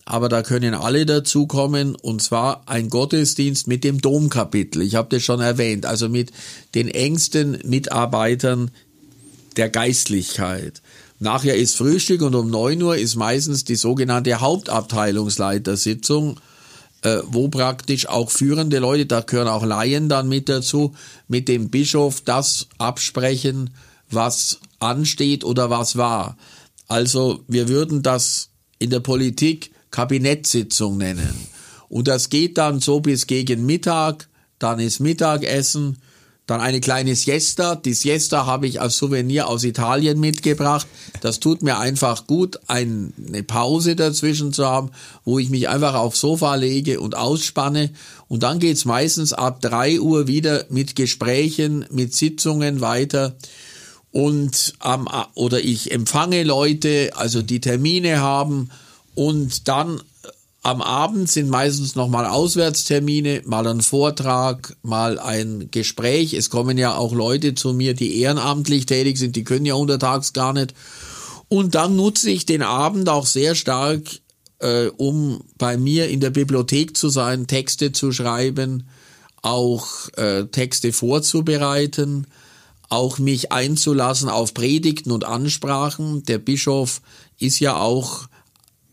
aber 0.09 0.27
da 0.27 0.41
können 0.41 0.73
alle 0.73 1.05
dazukommen 1.05 1.93
und 1.93 2.19
zwar 2.19 2.63
ein 2.65 2.89
Gottesdienst 2.89 3.67
mit 3.67 3.83
dem 3.83 4.01
Domkapitel. 4.01 4.81
Ich 4.81 4.95
habe 4.95 5.15
das 5.15 5.21
schon 5.21 5.39
erwähnt, 5.39 5.85
also 5.85 6.09
mit 6.09 6.31
den 6.73 6.87
engsten 6.87 7.59
Mitarbeitern 7.63 8.71
der 9.55 9.69
Geistlichkeit. 9.69 10.81
Nachher 11.19 11.55
ist 11.55 11.77
Frühstück 11.77 12.23
und 12.23 12.33
um 12.33 12.49
neun 12.49 12.81
Uhr 12.81 12.97
ist 12.97 13.17
meistens 13.17 13.65
die 13.65 13.75
sogenannte 13.75 14.39
Hauptabteilungsleitersitzung, 14.39 16.39
äh, 17.03 17.19
wo 17.27 17.49
praktisch 17.49 18.07
auch 18.07 18.31
führende 18.31 18.79
Leute, 18.79 19.05
da 19.05 19.21
gehören 19.21 19.47
auch 19.47 19.63
Laien 19.63 20.09
dann 20.09 20.27
mit 20.27 20.49
dazu, 20.49 20.95
mit 21.27 21.47
dem 21.47 21.69
Bischof 21.69 22.21
das 22.21 22.67
absprechen, 22.79 23.69
was 24.09 24.59
ansteht 24.79 25.43
oder 25.43 25.69
was 25.69 25.97
war. 25.97 26.35
Also 26.87 27.43
wir 27.47 27.69
würden 27.69 28.01
das 28.01 28.49
in 28.79 28.89
der 28.89 29.01
Politik 29.01 29.69
Kabinettssitzung 29.91 30.97
nennen. 30.97 31.47
Und 31.89 32.07
das 32.07 32.29
geht 32.29 32.57
dann 32.57 32.79
so 32.79 32.99
bis 32.99 33.27
gegen 33.27 33.65
Mittag, 33.65 34.27
dann 34.59 34.79
ist 34.79 34.99
Mittagessen, 34.99 35.97
dann 36.49 36.61
eine 36.61 36.81
kleine 36.81 37.15
Siesta. 37.15 37.75
Die 37.75 37.93
Siesta 37.93 38.47
habe 38.47 38.65
ich 38.65 38.81
als 38.81 38.97
Souvenir 38.97 39.47
aus 39.47 39.63
Italien 39.63 40.19
mitgebracht. 40.19 40.87
Das 41.21 41.39
tut 41.39 41.61
mir 41.61 41.77
einfach 41.77 42.25
gut, 42.25 42.59
eine 42.65 43.13
Pause 43.45 43.95
dazwischen 43.95 44.51
zu 44.51 44.65
haben, 44.65 44.89
wo 45.25 45.37
ich 45.37 45.51
mich 45.51 45.69
einfach 45.69 45.93
aufs 45.93 46.19
Sofa 46.19 46.55
lege 46.55 46.99
und 46.99 47.15
ausspanne. 47.15 47.91
Und 48.27 48.41
dann 48.41 48.57
geht's 48.57 48.85
meistens 48.85 49.31
ab 49.31 49.61
drei 49.61 49.99
Uhr 49.99 50.27
wieder 50.27 50.65
mit 50.69 50.95
Gesprächen, 50.95 51.85
mit 51.91 52.15
Sitzungen 52.15 52.81
weiter. 52.81 53.35
Und 54.11 54.73
am, 54.79 55.07
oder 55.35 55.59
ich 55.59 55.91
empfange 55.91 56.43
Leute, 56.43 57.11
also 57.13 57.43
die 57.43 57.61
Termine 57.61 58.21
haben 58.21 58.69
und 59.19 59.67
dann 59.67 59.97
äh, 59.97 60.29
am 60.61 60.81
Abend 60.81 61.29
sind 61.29 61.49
meistens 61.49 61.95
nochmal 61.95 62.25
Auswärtstermine, 62.25 63.41
mal 63.45 63.67
ein 63.67 63.81
Vortrag, 63.81 64.77
mal 64.81 65.19
ein 65.19 65.67
Gespräch. 65.71 66.33
Es 66.33 66.49
kommen 66.49 66.77
ja 66.77 66.95
auch 66.95 67.11
Leute 67.13 67.53
zu 67.53 67.73
mir, 67.73 67.93
die 67.93 68.21
ehrenamtlich 68.21 68.85
tätig 68.85 69.17
sind, 69.17 69.35
die 69.35 69.43
können 69.43 69.65
ja 69.65 69.73
untertags 69.73 70.31
gar 70.31 70.53
nicht. 70.53 70.73
Und 71.49 71.75
dann 71.75 71.97
nutze 71.97 72.29
ich 72.29 72.45
den 72.45 72.61
Abend 72.61 73.09
auch 73.09 73.25
sehr 73.25 73.55
stark, 73.55 74.03
äh, 74.59 74.87
um 74.95 75.41
bei 75.57 75.75
mir 75.75 76.07
in 76.07 76.21
der 76.21 76.29
Bibliothek 76.29 76.95
zu 76.95 77.09
sein, 77.09 77.45
Texte 77.45 77.91
zu 77.91 78.13
schreiben, 78.13 78.87
auch 79.41 79.85
äh, 80.15 80.45
Texte 80.45 80.93
vorzubereiten, 80.93 82.25
auch 82.87 83.19
mich 83.19 83.51
einzulassen 83.51 84.29
auf 84.29 84.53
Predigten 84.53 85.11
und 85.11 85.25
Ansprachen. 85.25 86.23
Der 86.23 86.37
Bischof 86.37 87.01
ist 87.37 87.59
ja 87.59 87.75
auch 87.75 88.29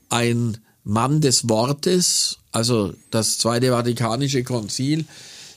ein 0.08 0.58
Mann 0.84 1.20
des 1.20 1.48
Wortes, 1.48 2.38
also 2.52 2.92
das 3.10 3.38
Zweite 3.38 3.70
Vatikanische 3.70 4.44
Konzil, 4.44 5.04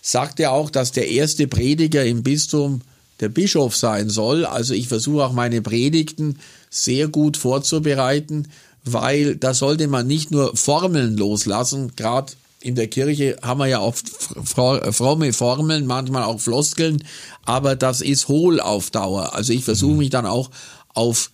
sagt 0.01 0.39
ja 0.39 0.51
auch, 0.51 0.69
dass 0.69 0.91
der 0.91 1.09
erste 1.09 1.47
Prediger 1.47 2.03
im 2.05 2.23
Bistum 2.23 2.81
der 3.19 3.29
Bischof 3.29 3.75
sein 3.75 4.09
soll. 4.09 4.45
Also 4.45 4.73
ich 4.73 4.87
versuche 4.87 5.25
auch 5.25 5.33
meine 5.33 5.61
Predigten 5.61 6.39
sehr 6.69 7.07
gut 7.07 7.37
vorzubereiten, 7.37 8.47
weil 8.85 9.35
da 9.35 9.53
sollte 9.53 9.87
man 9.87 10.07
nicht 10.07 10.31
nur 10.31 10.55
Formeln 10.55 11.17
loslassen, 11.17 11.91
gerade 11.95 12.33
in 12.61 12.75
der 12.75 12.87
Kirche 12.87 13.37
haben 13.41 13.59
wir 13.59 13.67
ja 13.67 13.79
oft 13.79 14.09
fromme 14.09 15.31
Formeln, 15.31 15.85
manchmal 15.85 16.23
auch 16.23 16.41
Floskeln, 16.41 17.03
aber 17.45 17.75
das 17.75 18.01
ist 18.01 18.27
hohl 18.27 18.59
auf 18.59 18.91
Dauer. 18.91 19.33
Also 19.33 19.53
ich 19.53 19.63
versuche 19.63 19.93
mhm. 19.93 19.97
mich 19.99 20.09
dann 20.09 20.25
auch 20.25 20.49
auf 20.93 21.31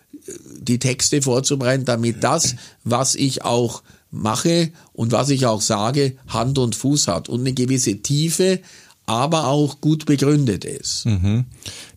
die 0.60 0.80
Texte 0.80 1.22
vorzubereiten, 1.22 1.86
damit 1.86 2.24
das, 2.24 2.56
was 2.84 3.16
ich 3.16 3.44
auch 3.44 3.84
mache 4.12 4.72
und 4.94 5.12
was 5.12 5.30
ich 5.30 5.46
auch 5.46 5.62
sage, 5.62 6.16
Hand 6.28 6.58
und 6.58 6.76
Fuß 6.76 7.08
hat 7.08 7.30
und 7.30 7.42
eine 7.42 7.54
gewisse 7.54 7.98
Tiefe, 8.02 8.60
aber 9.06 9.48
auch 9.48 9.82
gut 9.82 10.06
begründet 10.06 10.66
ist. 10.66 11.06
Mhm. 11.06 11.46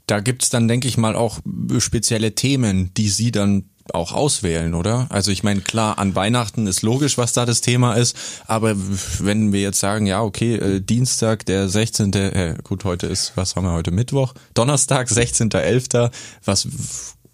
Da 0.07 0.21
gibt's 0.21 0.51
dann, 0.51 0.69
denke 0.69 0.89
ich 0.89 0.97
mal, 0.97 1.15
auch 1.17 1.41
spezielle 1.79 2.35
Themen, 2.35 2.93
die 2.95 3.09
Sie 3.09 3.31
dann 3.31 3.65
auch 3.95 4.13
auswählen, 4.13 4.75
oder? 4.75 5.07
Also 5.11 5.31
ich 5.31 5.43
meine, 5.43 5.61
klar, 5.61 5.99
an 5.99 6.15
Weihnachten 6.15 6.67
ist 6.67 6.83
logisch, 6.83 7.19
was 7.19 7.33
da 7.33 7.47
das 7.47 7.61
Thema 7.61 7.95
ist, 7.95 8.17
aber 8.47 8.75
wenn 9.21 9.53
wir 9.53 9.61
jetzt 9.61 9.81
sagen, 9.81 10.07
ja, 10.07 10.23
okay, 10.23 10.57
äh, 10.57 10.81
Dienstag, 10.81 11.47
der 11.47 11.69
16., 11.69 12.13
äh, 12.13 12.55
gut, 12.63 12.85
heute 12.85 13.07
ist, 13.07 13.33
was 13.37 13.57
haben 13.57 13.65
wir 13.65 13.73
heute, 13.73 13.91
Mittwoch? 13.91 14.35
Donnerstag, 14.55 15.09
16.11., 15.09 16.11
was 16.45 16.69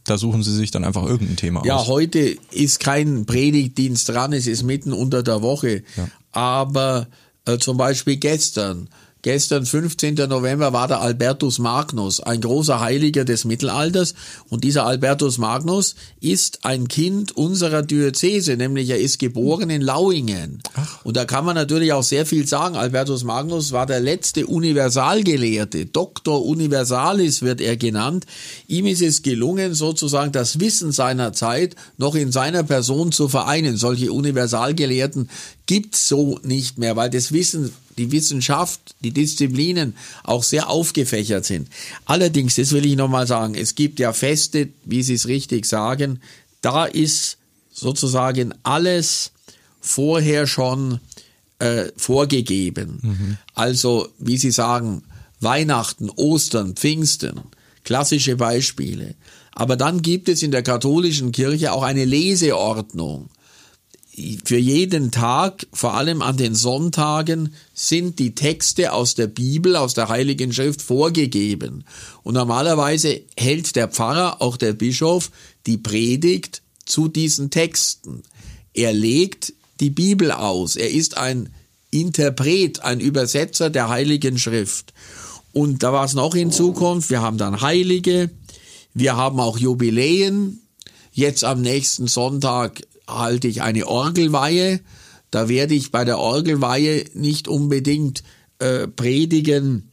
da 0.05 0.19
suchen 0.19 0.43
Sie 0.43 0.55
sich 0.55 0.71
dann 0.71 0.85
einfach 0.85 1.05
irgendein 1.05 1.37
Thema 1.37 1.65
ja, 1.65 1.77
aus. 1.77 1.87
Ja, 1.87 1.93
heute 1.93 2.37
ist 2.51 2.81
kein 2.81 3.27
Predigtdienst 3.27 4.09
dran, 4.09 4.33
es 4.33 4.47
ist 4.47 4.63
mitten 4.63 4.93
unter 4.93 5.23
der 5.23 5.43
Woche. 5.43 5.83
Ja. 5.97 6.09
Aber 6.33 7.09
äh, 7.47 7.59
zum 7.59 7.77
Beispiel 7.77 8.17
gestern 8.17 8.89
Gestern, 9.25 9.65
15. 9.65 10.17
November, 10.29 10.75
war 10.75 10.87
der 10.87 11.01
Albertus 11.01 11.59
Magnus, 11.59 12.21
ein 12.21 12.43
großer 12.43 12.81
Heiliger 12.81 13.25
des 13.25 13.47
Mittelalters. 13.47 14.13
Und 14.51 14.65
dieser 14.65 14.85
Albertus 14.85 15.39
Magnus 15.39 15.95
ist 16.21 16.67
ein 16.67 16.89
Kind 16.89 17.35
unserer 17.35 17.81
Diözese, 17.81 18.59
nämlich 18.59 18.91
er 18.91 19.01
ist 19.01 19.19
geboren 19.19 19.71
in 19.71 19.81
Lauingen. 19.81 20.63
Ach. 20.75 21.03
Und 21.07 21.17
da 21.17 21.25
kann 21.25 21.47
man 21.47 21.55
natürlich 21.55 21.95
auch 21.95 22.03
sehr 22.03 22.27
viel 22.27 22.47
sagen. 22.47 22.77
Albertus 22.77 23.25
Magnus 23.25 23.73
war 23.73 23.87
der 23.87 24.01
letzte 24.01 24.47
Universalgelehrte. 24.47 25.87
Doktor 25.87 26.45
Universalis 26.45 27.41
wird 27.41 27.63
er 27.63 27.79
genannt. 27.79 28.27
Ihm 28.69 28.85
ist 28.85 29.01
es 29.01 29.23
gelungen, 29.23 29.73
sozusagen 29.73 30.33
das 30.33 30.61
Wissen 30.61 30.93
seiner 30.93 31.33
Zeit 31.33 31.77
noch 31.97 32.15
in 32.15 32.31
seiner 32.31 32.63
Person 32.63 33.11
zu 33.11 33.31
vereinen. 33.31 33.79
Solche 33.79 34.13
Universalgelehrten 34.13 35.31
gibt's 35.65 36.09
so 36.09 36.39
nicht 36.43 36.77
mehr, 36.77 36.95
weil 36.95 37.09
das 37.09 37.33
Wissen 37.33 37.73
die 37.99 38.13
Wissenschaft, 38.13 38.95
die 39.01 39.13
Disziplinen 39.13 39.95
auch 40.23 40.43
sehr 40.43 40.69
aufgefächert 40.69 41.45
sind. 41.45 41.69
Allerdings, 42.05 42.57
das 42.57 42.73
will 42.73 42.87
ich 42.87 42.97
nochmal 42.97 43.27
sagen, 43.27 43.55
es 43.55 43.75
gibt 43.75 43.99
ja 44.01 44.13
Feste, 44.13 44.69
wie 44.85 45.03
Sie 45.03 45.15
es 45.15 45.29
richtig 45.29 45.67
sagen, 45.67 46.21
da 46.61 46.85
ist 46.85 47.39
sozusagen 47.73 48.55
alles 48.63 49.33
vorher 49.81 50.47
schon 50.47 51.01
äh, 51.59 51.87
vorgegeben. 51.97 52.99
Mhm. 53.03 53.37
Also, 53.55 54.09
wie 54.19 54.39
Sie 54.39 54.51
sagen, 54.51 55.03
Weihnachten, 55.41 56.11
Ostern, 56.11 56.75
Pfingsten, 56.75 57.41
klassische 57.85 58.37
Beispiele. 58.37 59.15
Aber 59.53 59.77
dann 59.77 60.03
gibt 60.03 60.29
es 60.29 60.43
in 60.43 60.51
der 60.51 60.63
katholischen 60.63 61.33
Kirche 61.33 61.73
auch 61.73 61.83
eine 61.83 62.05
Leseordnung 62.05 63.29
für 64.45 64.59
jeden 64.59 65.11
Tag, 65.11 65.67
vor 65.73 65.95
allem 65.95 66.23
an 66.23 66.37
den 66.37 66.55
Sonntagen, 66.55 67.55
sind 67.73 68.19
die 68.19 68.35
Texte 68.35 68.93
aus 68.93 69.15
der 69.15 69.27
Bibel, 69.27 69.75
aus 69.77 69.95
der 69.95 70.09
Heiligen 70.09 70.53
Schrift 70.53 70.83
vorgegeben. 70.83 71.85
Und 72.23 72.35
normalerweise 72.35 73.23
hält 73.37 73.75
der 73.75 73.89
Pfarrer, 73.89 74.41
auch 74.41 74.57
der 74.57 74.73
Bischof, 74.73 75.31
die 75.67 75.79
Predigt 75.79 76.63
zu 76.85 77.09
diesen 77.09 77.51
Texten. 77.51 78.23
Er 78.73 78.93
legt 78.93 79.53
die 79.81 79.91
Bibel 79.91 80.31
aus. 80.31 80.77
Er 80.77 80.91
ist 80.91 81.17
ein 81.17 81.53
Interpret, 81.91 82.81
ein 82.81 83.01
Übersetzer 83.01 83.71
der 83.71 83.89
Heiligen 83.89 84.39
Schrift. 84.39 84.93
Und 85.53 85.83
da 85.83 85.93
war 85.93 86.05
es 86.05 86.15
noch 86.15 86.35
in 86.35 86.53
Zukunft, 86.53 87.11
wir 87.11 87.23
haben 87.23 87.39
dann 87.39 87.61
Heilige, 87.61 88.31
wir 88.93 89.17
haben 89.17 89.41
auch 89.41 89.59
Jubiläen. 89.59 90.61
Jetzt 91.13 91.45
am 91.45 91.61
nächsten 91.61 92.09
Sonntag 92.09 92.83
halte 93.09 93.49
ich 93.49 93.63
eine 93.63 93.87
Orgelweihe. 93.87 94.81
Da 95.31 95.49
werde 95.49 95.75
ich 95.75 95.91
bei 95.91 96.05
der 96.05 96.19
Orgelweihe 96.19 97.05
nicht 97.15 97.49
unbedingt 97.49 98.23
äh, 98.59 98.87
predigen 98.87 99.91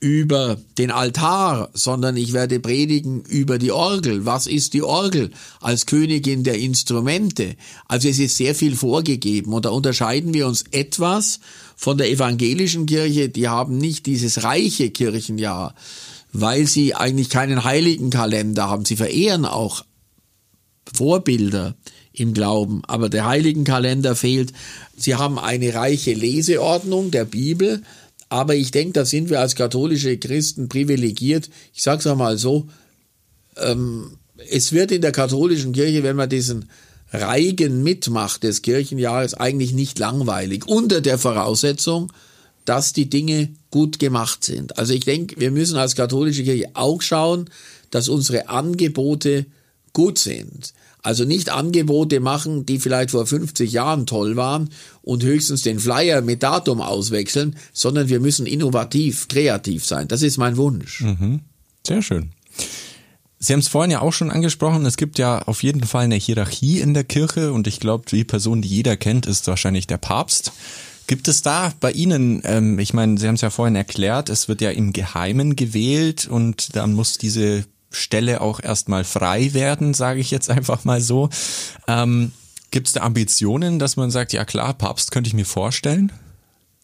über 0.00 0.58
den 0.78 0.90
Altar, 0.90 1.68
sondern 1.74 2.16
ich 2.16 2.32
werde 2.32 2.58
predigen 2.58 3.20
über 3.20 3.58
die 3.58 3.70
Orgel. 3.70 4.24
Was 4.24 4.46
ist 4.46 4.72
die 4.72 4.82
Orgel 4.82 5.30
als 5.60 5.84
Königin 5.84 6.42
der 6.42 6.58
Instrumente? 6.58 7.54
Also 7.86 8.08
es 8.08 8.18
ist 8.18 8.38
sehr 8.38 8.54
viel 8.54 8.74
vorgegeben 8.74 9.52
und 9.52 9.66
da 9.66 9.70
unterscheiden 9.70 10.32
wir 10.32 10.46
uns 10.46 10.64
etwas 10.72 11.40
von 11.76 11.98
der 11.98 12.10
evangelischen 12.10 12.86
Kirche. 12.86 13.28
Die 13.28 13.48
haben 13.48 13.76
nicht 13.76 14.06
dieses 14.06 14.42
reiche 14.42 14.90
Kirchenjahr, 14.90 15.74
weil 16.32 16.66
sie 16.66 16.94
eigentlich 16.94 17.28
keinen 17.28 17.64
heiligen 17.64 18.08
Kalender 18.08 18.68
haben. 18.68 18.86
Sie 18.86 18.96
verehren 18.96 19.44
auch 19.44 19.84
Vorbilder 20.92 21.76
im 22.12 22.34
Glauben. 22.34 22.82
Aber 22.86 23.08
der 23.08 23.26
Heiligenkalender 23.26 24.16
fehlt. 24.16 24.52
Sie 24.96 25.14
haben 25.14 25.38
eine 25.38 25.74
reiche 25.74 26.12
Leseordnung 26.12 27.10
der 27.10 27.24
Bibel, 27.24 27.82
aber 28.28 28.54
ich 28.54 28.70
denke, 28.70 28.92
da 28.92 29.04
sind 29.04 29.30
wir 29.30 29.40
als 29.40 29.54
katholische 29.54 30.16
Christen 30.18 30.68
privilegiert. 30.68 31.50
Ich 31.74 31.82
sage 31.82 32.00
es 32.00 32.06
einmal 32.06 32.38
so, 32.38 32.68
ähm, 33.56 34.18
es 34.50 34.72
wird 34.72 34.92
in 34.92 35.02
der 35.02 35.12
katholischen 35.12 35.72
Kirche, 35.72 36.02
wenn 36.02 36.16
man 36.16 36.28
diesen 36.28 36.68
Reigen 37.12 37.82
mitmacht 37.82 38.44
des 38.44 38.62
Kirchenjahres, 38.62 39.34
eigentlich 39.34 39.72
nicht 39.72 39.98
langweilig, 39.98 40.66
unter 40.66 41.00
der 41.00 41.18
Voraussetzung, 41.18 42.12
dass 42.64 42.92
die 42.92 43.10
Dinge 43.10 43.48
gut 43.70 43.98
gemacht 43.98 44.44
sind. 44.44 44.78
Also 44.78 44.92
ich 44.94 45.04
denke, 45.04 45.40
wir 45.40 45.50
müssen 45.50 45.76
als 45.76 45.96
katholische 45.96 46.44
Kirche 46.44 46.70
auch 46.74 47.02
schauen, 47.02 47.50
dass 47.90 48.08
unsere 48.08 48.48
Angebote 48.48 49.46
gut 49.92 50.18
sind. 50.18 50.72
Also 51.02 51.24
nicht 51.24 51.50
Angebote 51.50 52.20
machen, 52.20 52.66
die 52.66 52.78
vielleicht 52.78 53.12
vor 53.12 53.26
50 53.26 53.72
Jahren 53.72 54.06
toll 54.06 54.36
waren 54.36 54.70
und 55.02 55.22
höchstens 55.22 55.62
den 55.62 55.78
Flyer 55.78 56.20
mit 56.20 56.42
Datum 56.42 56.80
auswechseln, 56.80 57.56
sondern 57.72 58.08
wir 58.08 58.20
müssen 58.20 58.46
innovativ, 58.46 59.28
kreativ 59.28 59.86
sein. 59.86 60.08
Das 60.08 60.22
ist 60.22 60.36
mein 60.36 60.56
Wunsch. 60.56 61.00
Mhm. 61.00 61.40
Sehr 61.86 62.02
schön. 62.02 62.32
Sie 63.38 63.54
haben 63.54 63.60
es 63.60 63.68
vorhin 63.68 63.90
ja 63.90 64.02
auch 64.02 64.12
schon 64.12 64.30
angesprochen, 64.30 64.84
es 64.84 64.98
gibt 64.98 65.18
ja 65.18 65.40
auf 65.40 65.62
jeden 65.62 65.84
Fall 65.84 66.04
eine 66.04 66.16
Hierarchie 66.16 66.80
in 66.80 66.92
der 66.92 67.04
Kirche 67.04 67.54
und 67.54 67.66
ich 67.66 67.80
glaube, 67.80 68.04
die 68.10 68.24
Person, 68.24 68.60
die 68.60 68.68
jeder 68.68 68.98
kennt, 68.98 69.24
ist 69.24 69.46
wahrscheinlich 69.46 69.86
der 69.86 69.96
Papst. 69.96 70.52
Gibt 71.06 71.26
es 71.26 71.40
da 71.40 71.72
bei 71.80 71.90
Ihnen, 71.90 72.42
ähm, 72.44 72.78
ich 72.78 72.92
meine, 72.92 73.18
Sie 73.18 73.26
haben 73.26 73.36
es 73.36 73.40
ja 73.40 73.48
vorhin 73.48 73.76
erklärt, 73.76 74.28
es 74.28 74.48
wird 74.48 74.60
ja 74.60 74.70
im 74.70 74.92
Geheimen 74.92 75.56
gewählt 75.56 76.28
und 76.30 76.76
dann 76.76 76.92
muss 76.92 77.16
diese 77.16 77.64
Stelle 77.90 78.40
auch 78.40 78.60
erstmal 78.60 79.04
frei 79.04 79.52
werden, 79.52 79.94
sage 79.94 80.20
ich 80.20 80.30
jetzt 80.30 80.50
einfach 80.50 80.84
mal 80.84 81.00
so. 81.00 81.28
Ähm, 81.88 82.32
Gibt 82.70 82.86
es 82.86 82.92
da 82.92 83.00
Ambitionen, 83.00 83.78
dass 83.78 83.96
man 83.96 84.10
sagt, 84.10 84.32
ja 84.32 84.44
klar, 84.44 84.74
Papst 84.74 85.10
könnte 85.10 85.28
ich 85.28 85.34
mir 85.34 85.46
vorstellen? 85.46 86.12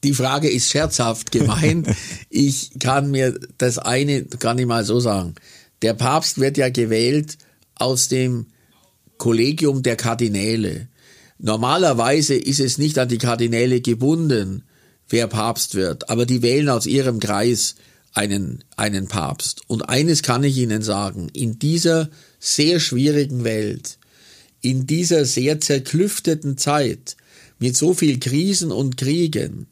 Die 0.03 0.14
Frage 0.14 0.51
ist 0.51 0.71
scherzhaft 0.71 1.31
gemeint. 1.31 1.88
ich 2.31 2.73
kann 2.81 3.11
mir 3.11 3.38
das 3.59 3.79
eine, 3.79 4.25
kann 4.25 4.59
ich 4.59 4.66
mal 4.66 4.85
so 4.85 5.01
sagen. 5.01 5.37
Der 5.83 5.95
Papst 5.95 6.40
wird 6.40 6.57
ja 6.59 6.71
gewählt 6.71 7.38
aus 7.77 8.09
dem 8.09 8.47
Kollegium 9.16 9.83
der 9.83 9.97
Kardinäle. 9.97 10.88
Normalerweise 11.38 12.35
ist 12.35 12.61
es 12.61 12.79
nicht 12.79 12.99
an 12.99 13.09
die 13.09 13.19
Kardinäle 13.19 13.81
gebunden, 13.81 14.64
wer 15.09 15.29
Papst 15.29 15.75
wird, 15.75 16.09
aber 16.09 16.27
die 16.27 16.42
wählen 16.42 16.69
aus 16.69 16.87
ihrem 16.87 17.21
Kreis 17.21 17.77
einen, 18.16 18.64
einen 18.76 19.09
Papst. 19.09 19.62
Und 19.66 19.83
eines 19.83 20.22
kann 20.22 20.42
ich 20.44 20.57
Ihnen 20.57 20.83
sagen, 20.83 21.29
in 21.33 21.59
dieser 21.59 22.09
sehr 22.40 22.81
schwierigen 22.81 23.44
Welt, 23.44 23.98
in 24.61 24.87
dieser 24.87 25.24
sehr 25.24 25.61
zerklüfteten 25.61 26.57
Zeit, 26.57 27.16
mit 27.59 27.76
so 27.76 27.94
viel 27.94 28.18
Krisen 28.18 28.72
und 28.72 28.96
Kriegen, 28.96 29.66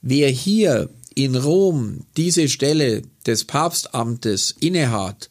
wer 0.00 0.28
hier 0.28 0.90
in 1.14 1.36
Rom 1.36 2.06
diese 2.16 2.48
Stelle 2.48 3.02
des 3.26 3.44
Papstamtes 3.44 4.54
innehat, 4.58 5.30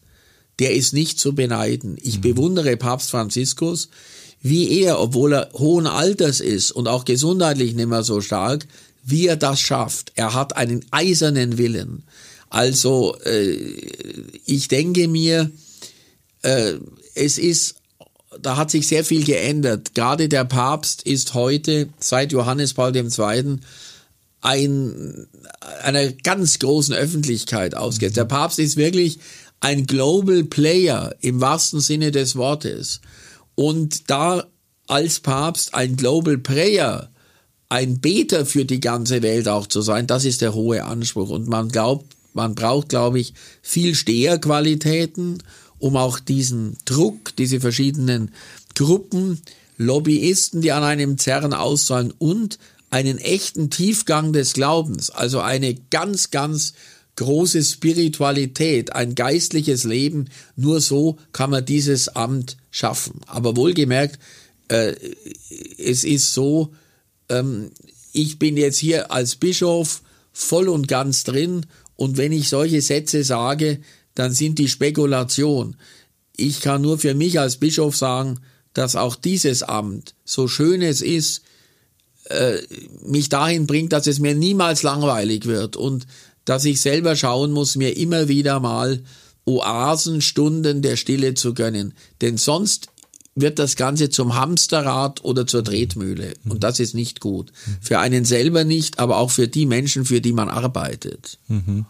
der 0.59 0.75
ist 0.75 0.93
nicht 0.93 1.19
zu 1.19 1.33
beneiden. 1.33 1.97
Ich 2.01 2.17
mhm. 2.17 2.21
bewundere 2.21 2.77
Papst 2.77 3.09
Franziskus, 3.09 3.89
wie 4.41 4.81
er, 4.81 4.99
obwohl 4.99 5.33
er 5.33 5.49
hohen 5.53 5.87
Alters 5.87 6.39
ist 6.39 6.71
und 6.71 6.87
auch 6.87 7.05
gesundheitlich 7.05 7.73
nicht 7.73 7.89
mehr 7.89 8.03
so 8.03 8.21
stark, 8.21 8.67
wie 9.03 9.27
er 9.27 9.35
das 9.35 9.59
schafft. 9.59 10.11
Er 10.15 10.33
hat 10.33 10.55
einen 10.55 10.85
eisernen 10.91 11.57
Willen. 11.57 12.03
Also 12.51 13.17
äh, 13.23 13.55
ich 14.45 14.67
denke 14.67 15.07
mir, 15.07 15.49
äh, 16.41 16.73
es 17.15 17.37
ist, 17.37 17.75
da 18.41 18.57
hat 18.57 18.69
sich 18.69 18.87
sehr 18.87 19.05
viel 19.05 19.23
geändert. 19.23 19.95
Gerade 19.95 20.27
der 20.27 20.43
Papst 20.43 21.03
ist 21.03 21.33
heute 21.33 21.87
seit 21.99 22.33
Johannes 22.33 22.73
Paul 22.73 22.93
II. 22.93 23.59
ein 24.41 25.27
einer 25.83 26.11
ganz 26.11 26.59
großen 26.59 26.93
Öffentlichkeit 26.93 27.73
ausgesetzt. 27.73 28.17
Der 28.17 28.25
Papst 28.25 28.59
ist 28.59 28.75
wirklich 28.75 29.19
ein 29.61 29.85
Global 29.87 30.43
Player 30.43 31.15
im 31.21 31.39
wahrsten 31.39 31.79
Sinne 31.79 32.11
des 32.11 32.35
Wortes. 32.35 32.99
Und 33.55 34.09
da 34.09 34.45
als 34.87 35.21
Papst 35.21 35.73
ein 35.73 35.95
Global 35.95 36.37
Prayer, 36.37 37.11
ein 37.69 38.01
Beter 38.01 38.45
für 38.45 38.65
die 38.65 38.81
ganze 38.81 39.21
Welt 39.21 39.47
auch 39.47 39.67
zu 39.67 39.81
sein, 39.81 40.05
das 40.05 40.25
ist 40.25 40.41
der 40.41 40.53
hohe 40.53 40.83
Anspruch. 40.83 41.29
Und 41.29 41.47
man 41.47 41.69
glaubt, 41.69 42.13
man 42.33 42.55
braucht, 42.55 42.89
glaube 42.89 43.19
ich, 43.19 43.33
viel 43.61 43.95
Steherqualitäten 43.95 45.43
um 45.81 45.97
auch 45.97 46.19
diesen 46.19 46.77
Druck, 46.85 47.35
diese 47.35 47.59
verschiedenen 47.59 48.31
Gruppen, 48.75 49.41
Lobbyisten, 49.77 50.61
die 50.61 50.71
an 50.71 50.83
einem 50.83 51.17
Zerren 51.17 51.53
auszahlen 51.53 52.13
und 52.19 52.59
einen 52.91 53.17
echten 53.17 53.69
Tiefgang 53.69 54.31
des 54.31 54.53
Glaubens, 54.53 55.09
also 55.09 55.39
eine 55.39 55.75
ganz, 55.89 56.29
ganz 56.29 56.73
große 57.15 57.63
Spiritualität, 57.63 58.93
ein 58.93 59.15
geistliches 59.15 59.83
Leben. 59.83 60.29
Nur 60.55 60.81
so 60.81 61.17
kann 61.33 61.49
man 61.49 61.65
dieses 61.65 62.09
Amt 62.09 62.57
schaffen. 62.69 63.21
Aber 63.25 63.57
wohlgemerkt, 63.57 64.19
äh, 64.67 64.93
es 65.77 66.03
ist 66.03 66.33
so, 66.33 66.73
ähm, 67.29 67.71
ich 68.13 68.39
bin 68.39 68.55
jetzt 68.55 68.77
hier 68.77 69.11
als 69.11 69.35
Bischof 69.35 70.03
voll 70.31 70.69
und 70.69 70.87
ganz 70.87 71.23
drin 71.23 71.65
und 72.01 72.17
wenn 72.17 72.31
ich 72.31 72.49
solche 72.49 72.81
Sätze 72.81 73.23
sage, 73.23 73.79
dann 74.15 74.33
sind 74.33 74.57
die 74.57 74.69
Spekulation. 74.69 75.75
Ich 76.35 76.59
kann 76.59 76.81
nur 76.81 76.97
für 76.97 77.13
mich 77.13 77.39
als 77.39 77.57
Bischof 77.57 77.95
sagen, 77.95 78.39
dass 78.73 78.95
auch 78.95 79.15
dieses 79.15 79.61
Amt, 79.61 80.15
so 80.25 80.47
schön 80.47 80.81
es 80.81 81.03
ist, 81.03 81.43
äh, 82.23 82.57
mich 83.05 83.29
dahin 83.29 83.67
bringt, 83.67 83.93
dass 83.93 84.07
es 84.07 84.17
mir 84.17 84.33
niemals 84.33 84.81
langweilig 84.81 85.45
wird 85.45 85.77
und 85.77 86.07
dass 86.43 86.65
ich 86.65 86.81
selber 86.81 87.15
schauen 87.15 87.51
muss, 87.51 87.75
mir 87.75 87.95
immer 87.95 88.27
wieder 88.27 88.59
mal 88.59 89.03
Oasenstunden 89.45 90.81
der 90.81 90.95
Stille 90.95 91.35
zu 91.35 91.53
gönnen. 91.53 91.93
Denn 92.21 92.37
sonst 92.37 92.87
wird 93.35 93.59
das 93.59 93.75
Ganze 93.75 94.09
zum 94.09 94.35
Hamsterrad 94.35 95.23
oder 95.23 95.47
zur 95.47 95.63
Tretmühle. 95.63 96.33
Und 96.47 96.63
das 96.63 96.79
ist 96.79 96.93
nicht 96.93 97.21
gut. 97.21 97.51
Für 97.79 97.99
einen 97.99 98.25
selber 98.25 98.63
nicht, 98.63 98.99
aber 98.99 99.17
auch 99.17 99.31
für 99.31 99.47
die 99.47 99.65
Menschen, 99.65 100.05
für 100.05 100.21
die 100.21 100.33
man 100.33 100.49
arbeitet. 100.49 101.37
Mhm. 101.47 101.85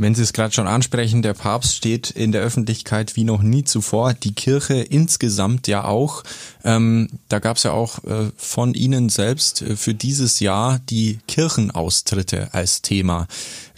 Wenn 0.00 0.14
Sie 0.14 0.22
es 0.22 0.32
gerade 0.32 0.54
schon 0.54 0.68
ansprechen, 0.68 1.22
der 1.22 1.34
Papst 1.34 1.74
steht 1.74 2.10
in 2.10 2.30
der 2.30 2.40
Öffentlichkeit 2.40 3.16
wie 3.16 3.24
noch 3.24 3.42
nie 3.42 3.64
zuvor, 3.64 4.14
die 4.14 4.32
Kirche 4.32 4.74
insgesamt 4.74 5.66
ja 5.66 5.84
auch. 5.84 6.22
Ähm, 6.62 7.08
da 7.28 7.40
gab 7.40 7.56
es 7.56 7.64
ja 7.64 7.72
auch 7.72 8.04
äh, 8.04 8.30
von 8.36 8.74
Ihnen 8.74 9.08
selbst 9.08 9.60
äh, 9.60 9.74
für 9.74 9.94
dieses 9.94 10.38
Jahr 10.38 10.78
die 10.88 11.18
Kirchenaustritte 11.26 12.54
als 12.54 12.80
Thema. 12.80 13.26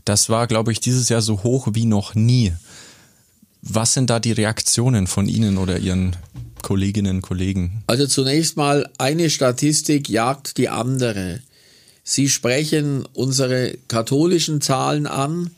Das 0.05 0.29
war, 0.29 0.47
glaube 0.47 0.73
ich, 0.73 0.81
dieses 0.81 1.09
Jahr 1.09 1.23
so 1.23 1.43
hoch 1.43 1.69
wie 1.73 1.87
noch 1.87 2.15
nie. 2.15 2.53
Was 3.63 3.95
sind 3.95 4.11
da 4.11 4.21
die 4.21 4.33
Reaktionen 4.33 5.07
von 5.07 5.27
Ihnen 5.27 5.57
oder 5.57 5.79
Ihren 5.79 6.17
Kolleginnen 6.63 7.17
und 7.17 7.23
Kollegen? 7.23 7.83
Also 7.87 8.07
zunächst 8.07 8.57
mal, 8.57 8.89
eine 8.99 9.31
Statistik 9.31 10.09
jagt 10.09 10.57
die 10.59 10.69
andere. 10.69 11.41
Sie 12.03 12.29
sprechen 12.29 13.07
unsere 13.13 13.77
katholischen 13.89 14.61
Zahlen 14.61 15.07
an 15.07 15.51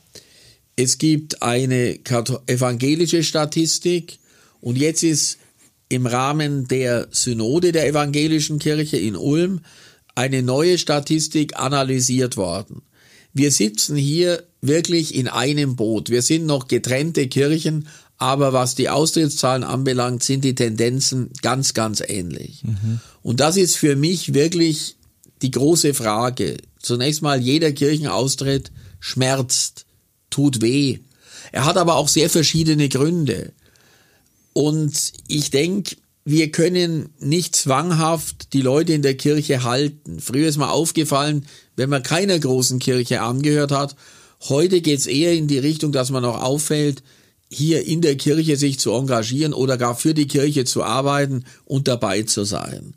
es 0.77 0.99
gibt 0.99 1.43
eine 1.43 1.99
evangelische 2.47 3.23
Statistik 3.23 4.19
und 4.61 4.77
jetzt 4.77 5.03
ist 5.03 5.39
im 5.89 6.07
Rahmen 6.07 6.67
der 6.67 7.09
Synode 7.11 7.73
der 7.73 7.87
evangelischen 7.87 8.59
Kirche 8.59 8.97
in 8.97 9.15
Ulm 9.15 9.61
eine 10.15 10.43
neue 10.43 10.79
Statistik 10.79 11.59
analysiert 11.59 12.37
worden. 12.37 12.83
Wir 13.35 13.51
sitzen 13.51 13.97
hier 13.97 14.45
wirklich 14.61 15.15
in 15.15 15.29
einem 15.29 15.77
Boot. 15.77 16.11
Wir 16.11 16.23
sind 16.23 16.47
noch 16.47 16.69
getrennte 16.69 17.29
Kirchen, 17.29 17.89
aber 18.23 18.53
was 18.53 18.77
die 18.77 18.89
Austrittszahlen 18.89 19.65
anbelangt, 19.65 20.23
sind 20.23 20.45
die 20.45 20.55
Tendenzen 20.55 21.31
ganz, 21.43 21.75
ganz 21.75 22.01
ähnlich. 22.07 22.63
Mhm. 22.63 23.01
Und 23.21 23.41
das 23.41 23.57
ist 23.57 23.77
für 23.77 23.97
mich 23.97 24.33
wirklich 24.33 24.95
die 25.43 25.51
große 25.51 25.93
Frage. 25.93 26.59
Zunächst 26.81 27.23
mal, 27.23 27.41
jeder 27.41 27.73
Kirchenaustritt 27.73 28.71
schmerzt 29.01 29.87
tut 30.31 30.63
weh. 30.63 31.01
Er 31.51 31.65
hat 31.65 31.77
aber 31.77 31.97
auch 31.97 32.07
sehr 32.07 32.31
verschiedene 32.31 32.89
Gründe. 32.89 33.51
Und 34.53 35.15
ich 35.27 35.51
denke, 35.51 35.97
wir 36.25 36.53
können 36.53 37.09
nicht 37.19 37.57
zwanghaft 37.57 38.53
die 38.53 38.63
Leute 38.63 38.93
in 38.93 39.03
der 39.03 39.17
Kirche 39.17 39.65
halten. 39.65 40.21
Früher 40.21 40.47
ist 40.47 40.59
mir 40.59 40.71
aufgefallen, 40.71 41.45
wenn 41.75 41.91
man 41.91 42.05
keiner 42.05 42.39
großen 42.39 42.79
Kirche 42.79 43.21
angehört 43.21 43.73
hat. 43.73 43.97
Heute 44.49 44.81
geht 44.81 45.01
es 45.01 45.09
eher 45.09 45.33
in 45.33 45.49
die 45.49 45.59
Richtung, 45.59 45.91
dass 45.91 46.11
man 46.11 46.25
auch 46.25 46.41
auffällt, 46.41 47.03
hier 47.53 47.87
in 47.87 48.01
der 48.01 48.17
Kirche 48.17 48.57
sich 48.57 48.79
zu 48.79 48.93
engagieren 48.93 49.53
oder 49.53 49.77
gar 49.77 49.95
für 49.95 50.15
die 50.15 50.27
Kirche 50.27 50.65
zu 50.65 50.83
arbeiten 50.83 51.45
und 51.65 51.89
dabei 51.89 52.23
zu 52.23 52.45
sein. 52.45 52.95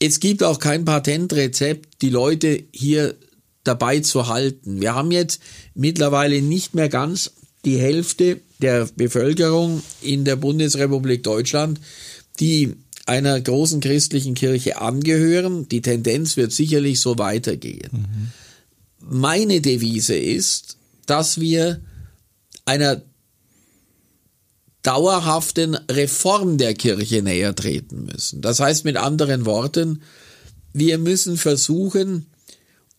Es 0.00 0.20
gibt 0.20 0.42
auch 0.42 0.58
kein 0.58 0.84
Patentrezept, 0.84 2.02
die 2.02 2.10
Leute 2.10 2.64
hier 2.72 3.14
dabei 3.64 4.00
zu 4.00 4.28
halten. 4.28 4.80
Wir 4.80 4.94
haben 4.94 5.10
jetzt 5.10 5.40
mittlerweile 5.74 6.40
nicht 6.42 6.74
mehr 6.74 6.88
ganz 6.88 7.32
die 7.64 7.78
Hälfte 7.78 8.40
der 8.60 8.88
Bevölkerung 8.96 9.82
in 10.00 10.24
der 10.24 10.36
Bundesrepublik 10.36 11.22
Deutschland, 11.22 11.80
die 12.40 12.74
einer 13.06 13.40
großen 13.40 13.80
christlichen 13.80 14.34
Kirche 14.34 14.80
angehören. 14.80 15.68
Die 15.68 15.82
Tendenz 15.82 16.36
wird 16.36 16.52
sicherlich 16.52 17.00
so 17.00 17.18
weitergehen. 17.18 17.90
Mhm. 17.92 18.28
Meine 19.00 19.60
Devise 19.60 20.16
ist, 20.16 20.76
dass 21.06 21.40
wir 21.40 21.80
einer 22.64 23.02
dauerhaften 24.82 25.74
Reform 25.90 26.58
der 26.58 26.74
Kirche 26.74 27.22
näher 27.22 27.54
treten 27.54 28.04
müssen. 28.04 28.40
Das 28.40 28.60
heißt 28.60 28.84
mit 28.84 28.96
anderen 28.96 29.44
Worten, 29.44 30.02
wir 30.72 30.98
müssen 30.98 31.36
versuchen, 31.36 32.26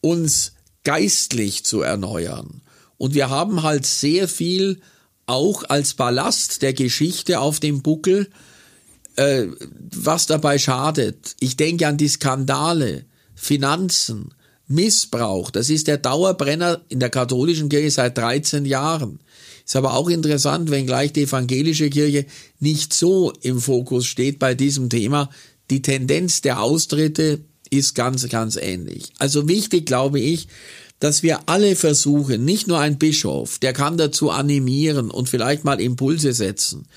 uns 0.01 0.53
geistlich 0.83 1.65
zu 1.65 1.81
erneuern. 1.81 2.61
Und 2.97 3.13
wir 3.13 3.29
haben 3.29 3.63
halt 3.63 3.85
sehr 3.85 4.27
viel 4.27 4.81
auch 5.25 5.63
als 5.69 5.93
Ballast 5.93 6.61
der 6.61 6.73
Geschichte 6.73 7.39
auf 7.39 7.59
dem 7.59 7.81
Buckel, 7.81 8.29
äh, 9.15 9.45
was 9.93 10.25
dabei 10.25 10.57
schadet. 10.57 11.35
Ich 11.39 11.55
denke 11.55 11.87
an 11.87 11.97
die 11.97 12.07
Skandale, 12.07 13.05
Finanzen, 13.35 14.33
Missbrauch. 14.67 15.51
Das 15.51 15.69
ist 15.69 15.87
der 15.87 15.97
Dauerbrenner 15.97 16.81
in 16.89 16.99
der 16.99 17.09
katholischen 17.09 17.69
Kirche 17.69 17.91
seit 17.91 18.17
13 18.17 18.65
Jahren. 18.65 19.19
Ist 19.69 19.75
aber 19.75 19.93
auch 19.93 20.09
interessant, 20.09 20.71
wenn 20.71 20.87
gleich 20.87 21.13
die 21.13 21.25
evangelische 21.25 21.91
Kirche 21.91 22.25
nicht 22.59 22.91
so 22.91 23.31
im 23.43 23.61
Fokus 23.61 24.07
steht 24.07 24.39
bei 24.39 24.55
diesem 24.55 24.89
Thema. 24.89 25.29
Die 25.69 25.83
Tendenz 25.83 26.41
der 26.41 26.63
Austritte 26.63 27.41
ist 27.69 27.93
ganz, 27.93 28.27
ganz 28.29 28.55
ähnlich. 28.55 29.13
Also 29.19 29.47
wichtig, 29.47 29.85
glaube 29.85 30.19
ich, 30.19 30.47
dass 30.99 31.21
wir 31.21 31.41
alle 31.45 31.75
versuchen, 31.75 32.45
nicht 32.45 32.65
nur 32.65 32.79
ein 32.79 32.97
Bischof, 32.97 33.59
der 33.59 33.73
kann 33.73 33.95
dazu 33.95 34.31
animieren 34.31 35.11
und 35.11 35.29
vielleicht 35.29 35.65
mal 35.65 35.79
Impulse 35.79 36.33
setzen, 36.33 36.87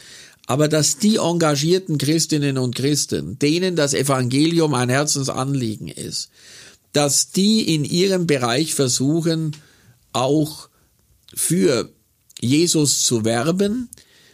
aber 0.47 0.67
dass 0.67 0.97
die 0.97 1.17
engagierten 1.17 1.99
Christinnen 1.99 2.57
und 2.57 2.75
Christen, 2.75 3.39
denen 3.39 3.77
das 3.77 3.93
Evangelium 3.93 4.73
ein 4.73 4.89
Herzensanliegen 4.89 5.89
ist, 5.89 6.31
dass 6.95 7.33
die 7.33 7.75
in 7.75 7.85
ihrem 7.85 8.27
Bereich 8.27 8.73
versuchen, 8.73 9.55
auch 10.15 10.71
für 11.35 11.93
Jesus 12.43 13.05
zu 13.05 13.25
werben, 13.25 13.89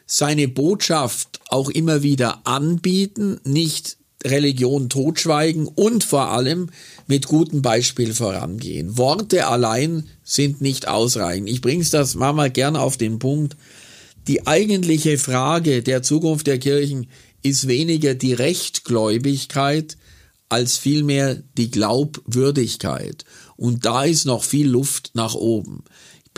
seine 0.07 0.49
Botschaft 0.49 1.41
auch 1.51 1.69
immer 1.69 2.03
wieder 2.03 2.47
anbieten, 2.47 3.39
nicht 3.45 3.99
Religion 4.25 4.89
totschweigen 4.89 5.69
und 5.69 6.03
vor 6.03 6.31
allem 6.31 6.71
mit 7.07 7.27
gutem 7.27 7.63
Beispiel 7.63 8.15
vorangehen. 8.15 8.97
Worte 8.97 9.47
allein 9.47 10.09
sind 10.25 10.61
nicht 10.61 10.89
ausreichend. 10.89 11.49
Ich 11.49 11.61
bring's 11.61 11.91
das 11.91 12.15
mal 12.17 12.51
gern 12.51 12.75
auf 12.75 12.97
den 12.97 13.19
Punkt. 13.19 13.57
Die 14.27 14.47
eigentliche 14.47 15.19
Frage 15.19 15.83
der 15.83 16.03
Zukunft 16.03 16.47
der 16.47 16.59
Kirchen 16.59 17.07
ist 17.43 17.69
weniger 17.69 18.15
die 18.15 18.33
Rechtgläubigkeit 18.33 19.97
als 20.49 20.79
vielmehr 20.79 21.43
die 21.57 21.71
Glaubwürdigkeit. 21.71 23.25
Und 23.57 23.85
da 23.85 24.05
ist 24.05 24.25
noch 24.25 24.43
viel 24.43 24.67
Luft 24.67 25.11
nach 25.15 25.35
oben 25.35 25.85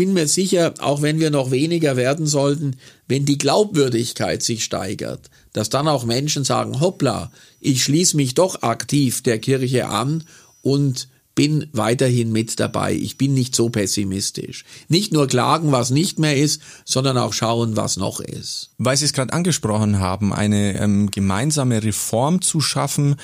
bin 0.01 0.15
mir 0.15 0.29
sicher, 0.29 0.73
auch 0.79 1.03
wenn 1.03 1.21
wir 1.21 1.29
noch 1.29 1.51
weniger 1.51 1.95
werden 1.95 2.27
sollten, 2.27 2.77
wenn 3.07 3.27
die 3.27 3.37
Glaubwürdigkeit 3.37 4.43
sich 4.43 4.65
steigert, 4.65 5.29
dass 5.53 5.69
dann 5.69 5.89
auch 5.89 6.07
Menschen 6.07 6.43
sagen, 6.43 6.81
hoppla, 6.81 7.31
ich 7.61 7.85
schließe 7.85 8.17
mich 8.17 8.33
doch 8.33 8.63
aktiv 8.63 9.23
der 9.23 9.39
Kirche 9.39 9.89
an 9.89 10.25
und 10.63 11.09
bin 11.35 11.67
weiterhin 11.73 12.33
mit 12.33 12.59
dabei. 12.59 12.95
Ich 12.95 13.19
bin 13.19 13.35
nicht 13.35 13.55
so 13.55 13.69
pessimistisch. 13.69 14.65
Nicht 14.89 15.13
nur 15.13 15.27
klagen, 15.27 15.71
was 15.71 15.91
nicht 15.91 16.19
mehr 16.19 16.35
ist, 16.39 16.63
sondern 16.87 17.19
auch 17.19 17.35
schauen, 17.35 17.77
was 17.77 17.99
noch 17.99 18.21
ist. 18.21 18.71
Weil 18.79 18.97
Sie 18.97 19.05
es 19.05 19.13
gerade 19.13 19.35
angesprochen 19.35 19.99
haben, 19.99 20.33
eine 20.33 20.81
ähm, 20.81 21.11
gemeinsame 21.11 21.83
Reform 21.83 22.41
zu 22.41 22.63
schaffen, 22.63 23.17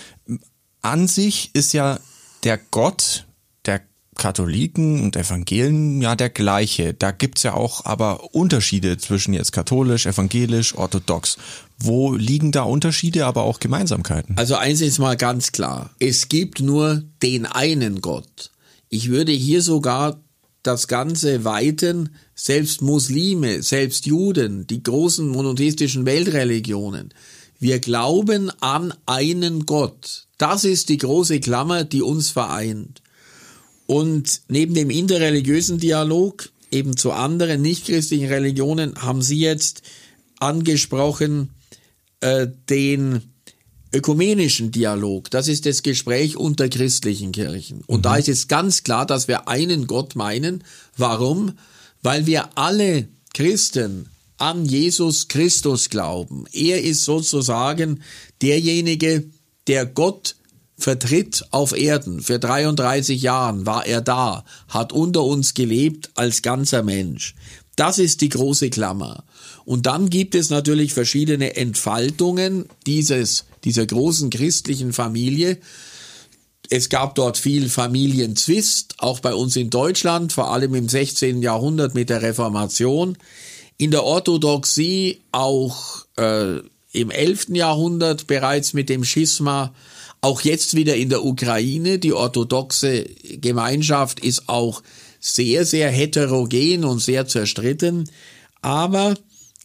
an 0.82 1.08
sich 1.08 1.52
ist 1.54 1.72
ja 1.72 2.00
der 2.44 2.60
Gott, 2.70 3.25
Katholiken 4.16 5.02
und 5.02 5.16
Evangelien 5.16 6.00
ja 6.00 6.16
der 6.16 6.30
gleiche. 6.30 6.94
Da 6.94 7.10
gibt's 7.10 7.42
ja 7.42 7.54
auch 7.54 7.84
aber 7.84 8.34
Unterschiede 8.34 8.98
zwischen 8.98 9.34
jetzt 9.34 9.52
katholisch, 9.52 10.06
evangelisch, 10.06 10.74
orthodox. 10.74 11.38
Wo 11.78 12.14
liegen 12.14 12.52
da 12.52 12.62
Unterschiede, 12.62 13.26
aber 13.26 13.42
auch 13.42 13.60
Gemeinsamkeiten? 13.60 14.36
Also 14.38 14.56
eins 14.56 14.80
ist 14.80 14.98
mal 14.98 15.16
ganz 15.16 15.52
klar. 15.52 15.90
Es 15.98 16.28
gibt 16.28 16.60
nur 16.60 17.02
den 17.22 17.46
einen 17.46 18.00
Gott. 18.00 18.50
Ich 18.88 19.08
würde 19.08 19.32
hier 19.32 19.62
sogar 19.62 20.20
das 20.62 20.88
Ganze 20.88 21.44
weiten, 21.44 22.10
selbst 22.34 22.82
Muslime, 22.82 23.62
selbst 23.62 24.06
Juden, 24.06 24.66
die 24.66 24.82
großen 24.82 25.28
monotheistischen 25.28 26.06
Weltreligionen. 26.06 27.14
Wir 27.58 27.78
glauben 27.78 28.50
an 28.60 28.92
einen 29.06 29.64
Gott. 29.64 30.26
Das 30.38 30.64
ist 30.64 30.88
die 30.88 30.98
große 30.98 31.40
Klammer, 31.40 31.84
die 31.84 32.02
uns 32.02 32.30
vereint. 32.30 33.00
Und 33.86 34.42
neben 34.48 34.74
dem 34.74 34.90
interreligiösen 34.90 35.78
Dialog 35.78 36.50
eben 36.70 36.96
zu 36.96 37.12
anderen 37.12 37.62
nichtchristlichen 37.62 38.28
Religionen 38.28 39.00
haben 39.02 39.22
Sie 39.22 39.38
jetzt 39.38 39.82
angesprochen 40.38 41.50
äh, 42.20 42.48
den 42.68 43.22
ökumenischen 43.92 44.72
Dialog. 44.72 45.30
Das 45.30 45.48
ist 45.48 45.64
das 45.66 45.82
Gespräch 45.82 46.36
unter 46.36 46.68
christlichen 46.68 47.32
Kirchen. 47.32 47.82
Und 47.86 47.98
mhm. 47.98 48.02
da 48.02 48.16
ist 48.16 48.28
es 48.28 48.48
ganz 48.48 48.82
klar, 48.82 49.06
dass 49.06 49.28
wir 49.28 49.48
einen 49.48 49.86
Gott 49.86 50.16
meinen. 50.16 50.64
Warum? 50.96 51.52
Weil 52.02 52.26
wir 52.26 52.50
alle 52.56 53.08
Christen 53.32 54.08
an 54.38 54.66
Jesus 54.66 55.28
Christus 55.28 55.88
glauben. 55.88 56.44
Er 56.52 56.82
ist 56.82 57.04
sozusagen 57.04 58.02
derjenige, 58.42 59.24
der 59.66 59.86
Gott 59.86 60.35
vertritt 60.76 61.44
auf 61.50 61.76
Erden. 61.76 62.20
Für 62.20 62.38
33 62.38 63.20
Jahren 63.22 63.66
war 63.66 63.86
er 63.86 64.00
da, 64.00 64.44
hat 64.68 64.92
unter 64.92 65.24
uns 65.24 65.54
gelebt 65.54 66.10
als 66.14 66.42
ganzer 66.42 66.82
Mensch. 66.82 67.34
Das 67.76 67.98
ist 67.98 68.22
die 68.22 68.30
große 68.30 68.70
Klammer. 68.70 69.24
Und 69.64 69.86
dann 69.86 70.08
gibt 70.08 70.34
es 70.34 70.48
natürlich 70.48 70.94
verschiedene 70.94 71.56
Entfaltungen 71.56 72.66
dieses, 72.86 73.44
dieser 73.64 73.84
großen 73.84 74.30
christlichen 74.30 74.92
Familie. 74.92 75.58
Es 76.70 76.88
gab 76.88 77.14
dort 77.14 77.36
viel 77.36 77.68
Familienzwist, 77.68 78.94
auch 78.98 79.20
bei 79.20 79.34
uns 79.34 79.56
in 79.56 79.70
Deutschland, 79.70 80.32
vor 80.32 80.50
allem 80.50 80.74
im 80.74 80.88
16. 80.88 81.42
Jahrhundert 81.42 81.94
mit 81.94 82.10
der 82.10 82.22
Reformation. 82.22 83.18
In 83.76 83.90
der 83.90 84.04
Orthodoxie 84.04 85.20
auch 85.32 86.06
äh, 86.16 86.60
im 86.92 87.10
11. 87.10 87.48
Jahrhundert 87.50 88.26
bereits 88.26 88.72
mit 88.72 88.88
dem 88.88 89.04
Schisma 89.04 89.74
auch 90.20 90.40
jetzt 90.42 90.74
wieder 90.74 90.96
in 90.96 91.08
der 91.08 91.24
Ukraine. 91.24 91.98
Die 91.98 92.12
orthodoxe 92.12 93.04
Gemeinschaft 93.40 94.20
ist 94.20 94.48
auch 94.48 94.82
sehr, 95.20 95.64
sehr 95.64 95.90
heterogen 95.90 96.84
und 96.84 97.00
sehr 97.00 97.26
zerstritten. 97.26 98.10
Aber 98.62 99.14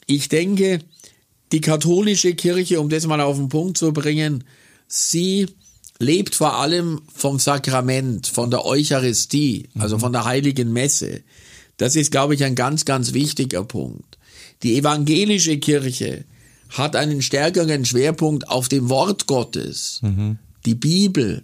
ich 0.05 0.29
denke, 0.29 0.79
die 1.51 1.61
katholische 1.61 2.33
Kirche, 2.35 2.79
um 2.79 2.89
das 2.89 3.07
mal 3.07 3.21
auf 3.21 3.37
den 3.37 3.49
Punkt 3.49 3.77
zu 3.77 3.91
bringen, 3.91 4.43
sie 4.87 5.47
lebt 5.99 6.35
vor 6.35 6.57
allem 6.57 7.01
vom 7.13 7.39
Sakrament, 7.39 8.27
von 8.27 8.49
der 8.49 8.65
Eucharistie, 8.65 9.69
also 9.77 9.99
von 9.99 10.11
der 10.11 10.25
heiligen 10.25 10.71
Messe. 10.73 11.21
Das 11.77 11.95
ist, 11.95 12.11
glaube 12.11 12.35
ich, 12.35 12.43
ein 12.43 12.55
ganz, 12.55 12.85
ganz 12.85 13.13
wichtiger 13.13 13.63
Punkt. 13.63 14.17
Die 14.63 14.77
evangelische 14.77 15.57
Kirche 15.57 16.25
hat 16.71 16.95
einen 16.95 17.21
stärkeren 17.21 17.85
Schwerpunkt 17.85 18.47
auf 18.49 18.69
dem 18.69 18.89
Wort 18.89 19.27
Gottes, 19.27 19.99
mhm. 20.01 20.37
die 20.65 20.75
Bibel. 20.75 21.43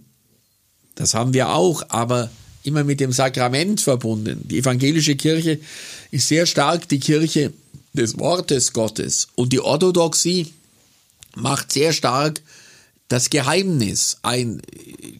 Das 0.94 1.14
haben 1.14 1.34
wir 1.34 1.50
auch, 1.50 1.84
aber 1.90 2.30
immer 2.62 2.82
mit 2.82 3.00
dem 3.00 3.12
Sakrament 3.12 3.80
verbunden. 3.80 4.40
Die 4.48 4.58
evangelische 4.58 5.16
Kirche 5.16 5.60
ist 6.10 6.28
sehr 6.28 6.46
stark 6.46 6.88
die 6.88 6.98
Kirche 6.98 7.52
des 7.92 8.18
Wortes 8.18 8.72
Gottes 8.72 9.28
und 9.34 9.52
die 9.52 9.60
Orthodoxie 9.60 10.52
macht 11.36 11.72
sehr 11.72 11.92
stark 11.92 12.40
das 13.08 13.30
Geheimnis. 13.30 14.18
Ein 14.22 14.60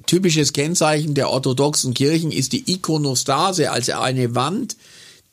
typisches 0.07 0.53
Kennzeichen 0.53 1.15
der 1.15 1.31
orthodoxen 1.31 1.95
Kirchen 1.95 2.33
ist 2.33 2.53
die 2.53 2.71
Ikonostase, 2.71 3.71
also 3.71 3.93
eine 3.93 4.35
Wand, 4.35 4.77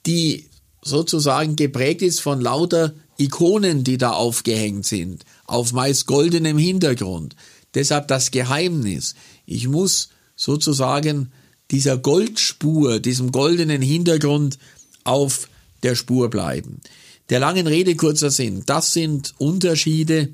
die 0.05 0.45
sozusagen 0.81 1.55
geprägt 1.55 2.01
ist 2.01 2.21
von 2.21 2.39
lauter 2.39 2.93
Ikonen, 3.17 3.83
die 3.83 3.97
da 3.97 4.11
aufgehängt 4.11 4.85
sind, 4.85 5.25
auf 5.45 5.73
meist 5.73 6.05
goldenem 6.05 6.57
Hintergrund. 6.57 7.35
Deshalb 7.73 8.07
das 8.07 8.31
Geheimnis. 8.31 9.15
Ich 9.45 9.67
muss 9.67 10.09
sozusagen 10.35 11.31
dieser 11.71 11.97
Goldspur, 11.97 12.99
diesem 12.99 13.31
goldenen 13.31 13.81
Hintergrund 13.81 14.57
auf 15.03 15.49
der 15.83 15.95
Spur 15.95 16.29
bleiben. 16.29 16.81
Der 17.29 17.39
langen 17.39 17.67
Rede 17.67 17.95
kurzer 17.95 18.29
Sinn. 18.29 18.63
Das 18.65 18.93
sind 18.93 19.33
Unterschiede, 19.37 20.29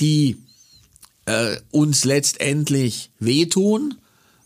die 0.00 0.38
äh, 1.26 1.56
uns 1.70 2.04
letztendlich 2.04 3.10
wehtun, 3.18 3.94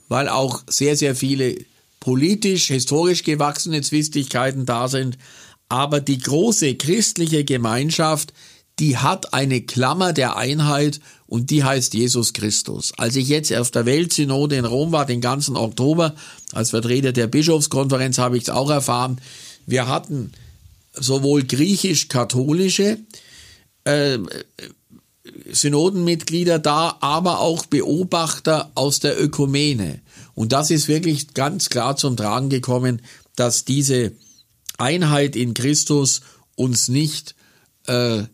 weil 0.09 0.29
auch 0.29 0.63
sehr, 0.67 0.97
sehr 0.97 1.15
viele 1.15 1.57
politisch, 2.01 2.69
historisch 2.69 3.23
gewachsene 3.23 3.83
Zwistigkeiten 3.83 4.67
da 4.67 4.89
sind. 4.89 5.19
Aber 5.71 6.01
die 6.01 6.19
große 6.19 6.75
christliche 6.75 7.45
Gemeinschaft, 7.45 8.35
die 8.81 8.99
hat 8.99 9.33
eine 9.33 9.61
Klammer 9.63 10.13
der 10.13 10.37
Einheit 10.37 11.01
und 11.27 11.51
die 11.51 11.63
heißt 11.63 11.95
Jesus 11.95 12.33
Christus. 12.33 12.93
Als 12.97 13.15
ich 13.15 13.29
jetzt 13.29 13.53
auf 13.55 13.71
der 13.71 13.87
Weltsynode 13.87 14.57
in 14.57 14.65
Rom 14.65 14.91
war, 14.91 15.07
den 15.07 15.21
ganzen 15.21 15.57
Oktober, 15.57 16.17
als 16.53 16.71
Vertreter 16.71 17.13
der 17.13 17.29
Bischofskonferenz 17.29 18.19
habe 18.19 18.37
ich 18.37 18.45
es 18.45 18.51
auch 18.51 18.69
erfahren, 18.69 19.21
wir 19.65 19.87
hatten 19.87 20.33
sowohl 20.93 21.45
griechisch-katholische 21.45 22.99
äh, 23.85 24.19
Synodenmitglieder 25.53 26.59
da, 26.59 26.97
aber 27.01 27.39
auch 27.39 27.67
Beobachter 27.67 28.73
aus 28.75 28.99
der 28.99 29.23
Ökumene. 29.23 30.01
Und 30.35 30.51
das 30.51 30.73
ist 30.73 30.89
wirklich 30.89 31.33
ganz 31.35 31.69
klar 31.69 31.95
zum 31.95 32.17
Tragen 32.17 32.49
gekommen, 32.49 33.03
dass 33.37 33.65
diese 33.65 34.13
Einheit 34.81 35.37
in 35.37 35.55
Christus 35.55 36.23
uns 36.57 36.89
nicht 36.89 37.35
äh, 37.87 38.25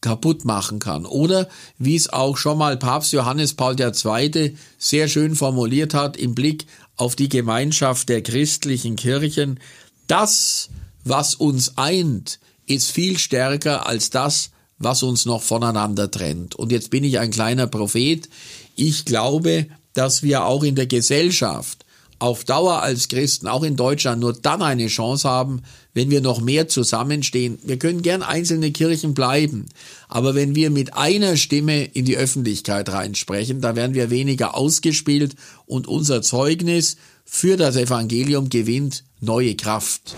kaputt 0.00 0.44
machen 0.44 0.78
kann. 0.78 1.06
Oder 1.06 1.48
wie 1.78 1.96
es 1.96 2.12
auch 2.12 2.36
schon 2.36 2.58
mal 2.58 2.76
Papst 2.76 3.12
Johannes 3.12 3.54
Paul 3.54 3.76
II. 3.80 4.56
sehr 4.78 5.08
schön 5.08 5.34
formuliert 5.34 5.94
hat 5.94 6.16
im 6.16 6.34
Blick 6.34 6.66
auf 6.96 7.16
die 7.16 7.28
Gemeinschaft 7.28 8.08
der 8.08 8.22
christlichen 8.22 8.96
Kirchen, 8.96 9.58
das, 10.06 10.68
was 11.04 11.34
uns 11.34 11.78
eint, 11.78 12.38
ist 12.66 12.90
viel 12.90 13.18
stärker 13.18 13.86
als 13.86 14.10
das, 14.10 14.50
was 14.78 15.02
uns 15.02 15.24
noch 15.24 15.42
voneinander 15.42 16.10
trennt. 16.10 16.54
Und 16.54 16.72
jetzt 16.72 16.90
bin 16.90 17.04
ich 17.04 17.18
ein 17.18 17.30
kleiner 17.30 17.66
Prophet. 17.66 18.28
Ich 18.76 19.04
glaube, 19.04 19.66
dass 19.94 20.22
wir 20.22 20.44
auch 20.44 20.64
in 20.64 20.74
der 20.74 20.86
Gesellschaft 20.86 21.81
auf 22.22 22.44
Dauer 22.44 22.82
als 22.82 23.08
Christen, 23.08 23.48
auch 23.48 23.64
in 23.64 23.74
Deutschland, 23.74 24.20
nur 24.20 24.32
dann 24.32 24.62
eine 24.62 24.86
Chance 24.86 25.28
haben, 25.28 25.62
wenn 25.92 26.08
wir 26.08 26.20
noch 26.20 26.40
mehr 26.40 26.68
zusammenstehen. 26.68 27.58
Wir 27.64 27.80
können 27.80 28.00
gern 28.02 28.22
einzelne 28.22 28.70
Kirchen 28.70 29.12
bleiben, 29.12 29.66
aber 30.08 30.36
wenn 30.36 30.54
wir 30.54 30.70
mit 30.70 30.94
einer 30.94 31.36
Stimme 31.36 31.82
in 31.82 32.04
die 32.04 32.16
Öffentlichkeit 32.16 32.88
reinsprechen, 32.90 33.60
da 33.60 33.74
werden 33.74 33.94
wir 33.94 34.10
weniger 34.10 34.56
ausgespielt 34.56 35.34
und 35.66 35.88
unser 35.88 36.22
Zeugnis 36.22 36.96
für 37.24 37.56
das 37.56 37.74
Evangelium 37.74 38.50
gewinnt 38.50 39.02
neue 39.20 39.56
Kraft. 39.56 40.14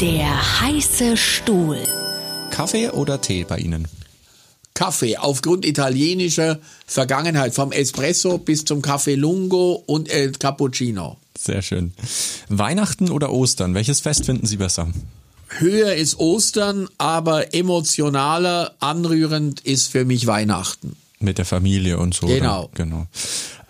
Der 0.00 0.60
heiße 0.62 1.18
Stuhl. 1.18 1.78
Kaffee 2.50 2.88
oder 2.88 3.20
Tee 3.20 3.44
bei 3.44 3.58
Ihnen? 3.58 3.86
Kaffee 4.72 5.18
aufgrund 5.18 5.66
italienischer 5.66 6.58
Vergangenheit, 6.86 7.54
vom 7.54 7.70
Espresso 7.70 8.38
bis 8.38 8.64
zum 8.64 8.80
Kaffee 8.80 9.14
Lungo 9.14 9.84
und 9.86 10.08
El 10.10 10.32
Cappuccino. 10.32 11.18
Sehr 11.36 11.62
schön. 11.62 11.92
Weihnachten 12.48 13.10
oder 13.10 13.32
Ostern, 13.32 13.74
welches 13.74 14.00
Fest 14.00 14.26
finden 14.26 14.46
Sie 14.46 14.56
besser? 14.56 14.88
Höher 15.48 15.94
ist 15.94 16.18
Ostern, 16.18 16.88
aber 16.98 17.54
emotionaler, 17.54 18.74
anrührend 18.80 19.60
ist 19.60 19.88
für 19.88 20.04
mich 20.04 20.26
Weihnachten. 20.26 20.96
Mit 21.20 21.38
der 21.38 21.44
Familie 21.44 21.98
und 21.98 22.14
so. 22.14 22.26
Genau. 22.26 22.64
Oder? 22.64 22.70
Genau. 22.74 23.06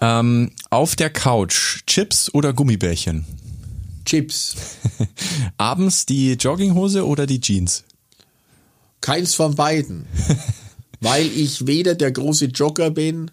Ähm, 0.01 0.51
auf 0.71 0.97
der 0.97 1.11
Couch, 1.11 1.85
Chips 1.87 2.33
oder 2.33 2.53
Gummibärchen? 2.53 3.25
Chips. 4.05 4.57
Abends 5.57 6.07
die 6.07 6.33
Jogginghose 6.33 7.07
oder 7.07 7.27
die 7.27 7.41
Jeans? 7.41 7.85
Keins 9.01 9.35
von 9.35 9.55
beiden. 9.55 10.07
weil 11.05 11.27
ich 11.27 11.67
weder 11.67 11.95
der 11.95 12.11
große 12.11 12.47
Jogger 12.47 12.91
bin, 12.91 13.31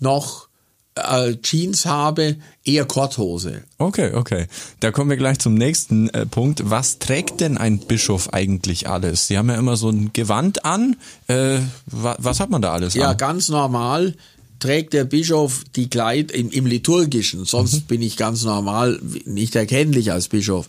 noch 0.00 0.48
äh, 0.94 1.36
Jeans 1.42 1.86
habe, 1.86 2.36
eher 2.64 2.84
Korthose. 2.84 3.64
Okay, 3.78 4.12
okay. 4.14 4.46
Da 4.80 4.90
kommen 4.90 5.10
wir 5.10 5.16
gleich 5.16 5.38
zum 5.38 5.54
nächsten 5.54 6.08
äh, 6.10 6.26
Punkt. 6.26 6.62
Was 6.70 6.98
trägt 6.98 7.40
denn 7.40 7.58
ein 7.58 7.78
Bischof 7.78 8.32
eigentlich 8.32 8.88
alles? 8.88 9.26
Sie 9.26 9.38
haben 9.38 9.48
ja 9.48 9.56
immer 9.56 9.76
so 9.76 9.88
ein 9.88 10.12
Gewand 10.12 10.64
an. 10.64 10.96
Äh, 11.28 11.58
wa 11.86 12.16
was 12.18 12.40
hat 12.40 12.50
man 12.50 12.62
da 12.62 12.72
alles 12.72 12.94
ja, 12.94 13.04
an? 13.04 13.10
Ja, 13.10 13.14
ganz 13.14 13.48
normal 13.48 14.14
trägt 14.58 14.92
der 14.92 15.04
Bischof 15.04 15.64
die 15.74 15.90
Kleid 15.90 16.30
im, 16.30 16.50
im 16.50 16.66
liturgischen, 16.66 17.44
sonst 17.44 17.72
mhm. 17.72 17.80
bin 17.82 18.02
ich 18.02 18.16
ganz 18.16 18.44
normal 18.44 19.00
nicht 19.24 19.56
erkennlich 19.56 20.12
als 20.12 20.28
Bischof. 20.28 20.68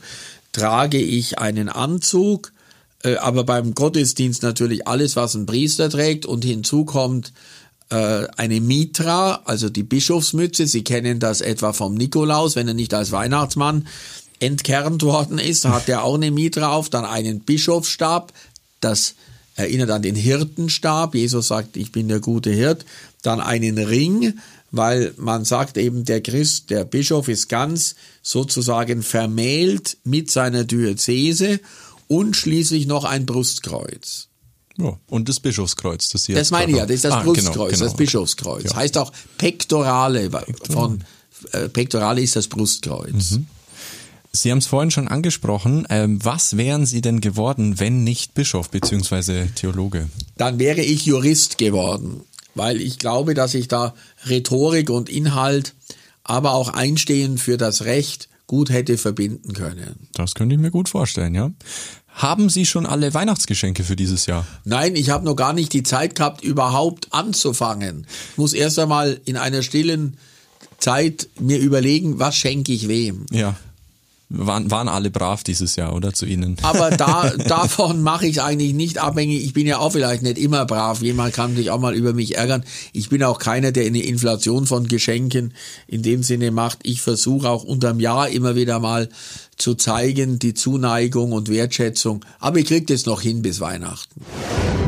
Trage 0.52 1.00
ich 1.00 1.38
einen 1.38 1.70
Anzug, 1.70 2.54
äh, 3.04 3.18
aber 3.18 3.44
beim 3.44 3.76
Gottesdienst 3.76 4.42
natürlich 4.42 4.88
alles, 4.88 5.16
was 5.16 5.36
ein 5.36 5.46
Priester 5.46 5.90
trägt 5.90 6.26
und 6.26 6.44
hinzu 6.44 6.86
kommt 6.86 7.34
eine 7.94 8.62
Mitra, 8.62 9.42
also 9.46 9.70
die 9.70 9.84
Bischofsmütze. 9.84 10.68
Sie 10.68 10.84
kennen 10.84 11.20
das 11.20 11.42
etwa 11.42 11.74
vom 11.74 11.94
Nikolaus, 11.94 12.56
wenn 12.56 12.68
er 12.68 12.74
nicht 12.74 12.94
als 12.94 13.12
Weihnachtsmann 13.12 13.88
entkernt 14.40 15.04
worden 15.04 15.38
ist, 15.38 15.66
hat 15.66 15.88
er 15.88 16.04
auch 16.04 16.16
eine 16.16 16.32
Mitra 16.32 16.74
auf, 16.74 16.90
dann 16.90 17.06
einen 17.06 17.40
Bischofsstab, 17.40 18.34
das 18.82 19.16
erinnert 19.56 19.90
an 19.92 20.02
den 20.02 20.16
Hirtenstab. 20.16 21.16
Jesus 21.16 21.48
sagt, 21.48 21.78
ich 21.78 21.92
bin 21.92 22.08
der 22.08 22.20
gute 22.20 22.52
Hirt. 22.52 22.86
Dann 23.22 23.40
einen 23.40 23.78
Ring, 23.78 24.40
weil 24.72 25.14
man 25.18 25.46
sagt 25.46 25.78
eben, 25.78 26.04
der 26.06 26.22
Christ, 26.22 26.70
der 26.70 26.84
Bischof 26.84 27.28
ist 27.28 27.48
ganz 27.48 27.96
sozusagen 28.22 29.04
vermählt 29.04 29.98
mit 30.04 30.32
seiner 30.32 30.64
Diözese 30.64 31.60
und 32.08 32.36
schließlich 32.36 32.88
noch 32.88 33.06
ein 33.06 33.26
Brustkreuz. 33.26 34.28
Ja, 34.78 34.98
und 35.08 35.30
das 35.30 35.40
Bischofskreuz, 35.40 36.10
das 36.10 36.26
hier. 36.26 36.36
Das 36.36 36.52
meine 36.52 36.72
ich 36.72 36.78
ja, 36.78 36.86
das 36.86 36.96
ist 36.96 37.06
das 37.06 37.14
ah, 37.14 37.24
Brustkreuz, 37.24 37.54
genau, 37.54 37.66
genau. 37.66 37.84
das 37.84 37.96
Bischofskreuz. 37.96 38.64
Ja. 38.64 38.76
Heißt 38.76 38.98
auch 38.98 39.12
Pektorale, 39.38 40.30
von 40.70 41.04
äh, 41.52 41.70
Pektorale 41.70 42.22
ist 42.22 42.36
das 42.36 42.48
Brustkreuz. 42.48 43.32
Mhm. 43.32 43.48
Sie 44.36 44.50
haben 44.50 44.58
es 44.58 44.66
vorhin 44.66 44.90
schon 44.90 45.08
angesprochen. 45.08 45.86
Ähm, 45.92 46.24
was 46.24 46.58
wären 46.58 46.88
Sie 46.88 47.02
denn 47.02 47.22
geworden, 47.22 47.80
wenn 47.80 48.04
nicht 48.04 48.34
Bischof 48.34 48.72
bzw. 48.72 49.46
Theologe? 49.54 50.10
Dann 50.38 50.58
wäre 50.58 50.82
ich 50.82 51.06
Jurist 51.06 51.60
geworden, 51.60 52.22
weil 52.56 52.82
ich 52.82 52.98
glaube, 52.98 53.36
dass 53.36 53.54
ich 53.54 53.68
da 53.68 53.94
Rhetorik 54.28 54.90
und 54.90 55.08
Inhalt, 55.08 55.76
aber 56.24 56.54
auch 56.54 56.70
Einstehen 56.70 57.38
für 57.38 57.58
das 57.58 57.86
Recht 57.86 58.28
gut 58.48 58.72
hätte 58.72 58.98
verbinden 58.98 59.54
können. 59.54 60.08
Das 60.14 60.34
könnte 60.34 60.56
ich 60.56 60.62
mir 60.62 60.72
gut 60.72 60.90
vorstellen, 60.90 61.36
ja. 61.36 61.52
Haben 62.14 62.50
Sie 62.50 62.66
schon 62.66 62.86
alle 62.86 63.14
Weihnachtsgeschenke 63.14 63.84
für 63.84 63.96
dieses 63.96 64.28
Jahr? 64.28 64.46
Nein, 64.66 64.96
ich 64.96 65.10
habe 65.10 65.26
noch 65.26 65.36
gar 65.36 65.54
nicht 65.54 65.74
die 65.74 65.84
Zeit 65.84 66.16
gehabt, 66.16 66.44
überhaupt 66.44 67.08
anzufangen. 67.12 68.06
Ich 68.32 68.38
muss 68.38 68.54
erst 68.54 68.80
einmal 68.80 69.20
in 69.26 69.36
einer 69.36 69.64
stillen 69.64 70.18
Zeit 70.78 71.28
mir 71.40 71.60
überlegen, 71.60 72.20
was 72.20 72.36
schenke 72.36 72.72
ich 72.72 72.88
wem. 72.88 73.26
Ja 73.32 73.56
waren, 74.34 74.72
waren 74.72 74.88
alle 74.88 75.12
brav 75.12 75.44
dieses 75.44 75.76
Jahr, 75.76 75.94
oder 75.96 76.14
zu 76.14 76.26
Ihnen? 76.26 76.58
Aber 76.64 76.90
da, 76.92 77.30
davon 77.48 78.02
mache 78.02 78.26
ich 78.26 78.38
es 78.38 78.44
eigentlich 78.44 78.74
nicht 78.74 78.98
abhängig. 78.98 79.44
Ich 79.44 79.54
bin 79.54 79.68
ja 79.68 79.78
auch 79.78 79.92
vielleicht 79.92 80.24
nicht 80.24 80.38
immer 80.38 80.66
brav. 80.66 81.02
Jemand 81.02 81.34
kann 81.34 81.56
sich 81.56 81.70
auch 81.70 81.80
mal 81.80 81.94
über 81.94 82.14
mich 82.14 82.36
ärgern. 82.36 82.64
Ich 82.94 83.10
bin 83.10 83.24
auch 83.24 83.38
keiner, 83.38 83.72
der 83.72 83.86
eine 83.86 84.02
Inflation 84.02 84.66
von 84.66 84.88
Geschenken 84.88 85.54
in 85.88 86.02
dem 86.02 86.24
Sinne 86.24 86.52
macht. 86.52 86.80
Ich 86.84 87.02
versuche 87.02 87.50
auch 87.50 87.64
unterm 87.64 88.00
Jahr 88.00 88.30
immer 88.30 88.56
wieder 88.56 88.80
mal 88.80 89.08
zu 89.58 89.76
zeigen, 89.76 90.40
die 90.40 90.54
Zuneigung 90.54 91.32
und 91.32 91.50
Wertschätzung. 91.50 92.26
Aber 92.40 92.60
ich 92.60 92.66
kriege 92.66 92.86
das 92.86 93.06
noch 93.06 93.22
hin 93.22 93.42
bis 93.42 93.60
Weihnachten. 93.60 94.22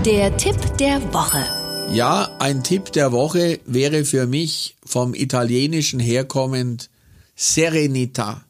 Der 0.05 0.35
Tipp 0.37 0.55
der 0.77 1.01
Woche. 1.13 1.45
Ja, 1.91 2.35
ein 2.39 2.63
Tipp 2.63 2.91
der 2.93 3.11
Woche 3.11 3.59
wäre 3.65 4.05
für 4.05 4.27
mich 4.27 4.75
vom 4.85 5.13
Italienischen 5.13 5.99
herkommend 5.99 6.89
Serenità. 7.37 8.41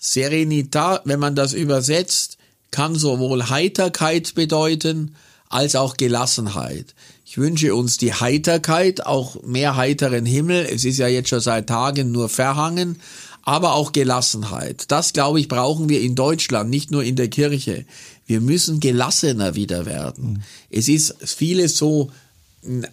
Serenità, 0.00 1.00
wenn 1.04 1.18
man 1.18 1.34
das 1.34 1.52
übersetzt, 1.52 2.36
kann 2.70 2.94
sowohl 2.94 3.48
Heiterkeit 3.48 4.34
bedeuten 4.34 5.14
als 5.48 5.76
auch 5.76 5.96
Gelassenheit. 5.96 6.94
Ich 7.24 7.38
wünsche 7.38 7.74
uns 7.74 7.96
die 7.96 8.12
Heiterkeit, 8.12 9.06
auch 9.06 9.42
mehr 9.42 9.76
heiteren 9.76 10.26
Himmel. 10.26 10.66
Es 10.66 10.84
ist 10.84 10.98
ja 10.98 11.08
jetzt 11.08 11.28
schon 11.28 11.40
seit 11.40 11.68
Tagen 11.68 12.12
nur 12.12 12.28
verhangen, 12.28 13.00
aber 13.46 13.74
auch 13.74 13.92
Gelassenheit. 13.92 14.86
Das, 14.88 15.14
glaube 15.14 15.40
ich, 15.40 15.48
brauchen 15.48 15.88
wir 15.88 16.02
in 16.02 16.14
Deutschland, 16.14 16.68
nicht 16.68 16.90
nur 16.90 17.04
in 17.04 17.16
der 17.16 17.28
Kirche. 17.28 17.86
Wir 18.26 18.40
müssen 18.40 18.80
gelassener 18.80 19.54
wieder 19.54 19.86
werden. 19.86 20.32
Mhm. 20.32 20.42
Es 20.68 20.88
ist 20.88 21.14
vieles 21.24 21.76
so 21.76 22.10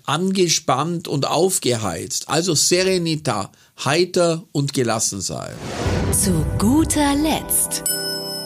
angespannt 0.06 1.08
und 1.08 1.26
aufgeheizt. 1.26 2.30
Also 2.30 2.54
Serenita, 2.54 3.52
heiter 3.84 4.44
und 4.52 4.74
gelassen 4.74 5.22
sein. 5.22 5.54
Zu 6.12 6.46
guter 6.60 7.16
Letzt. 7.16 7.84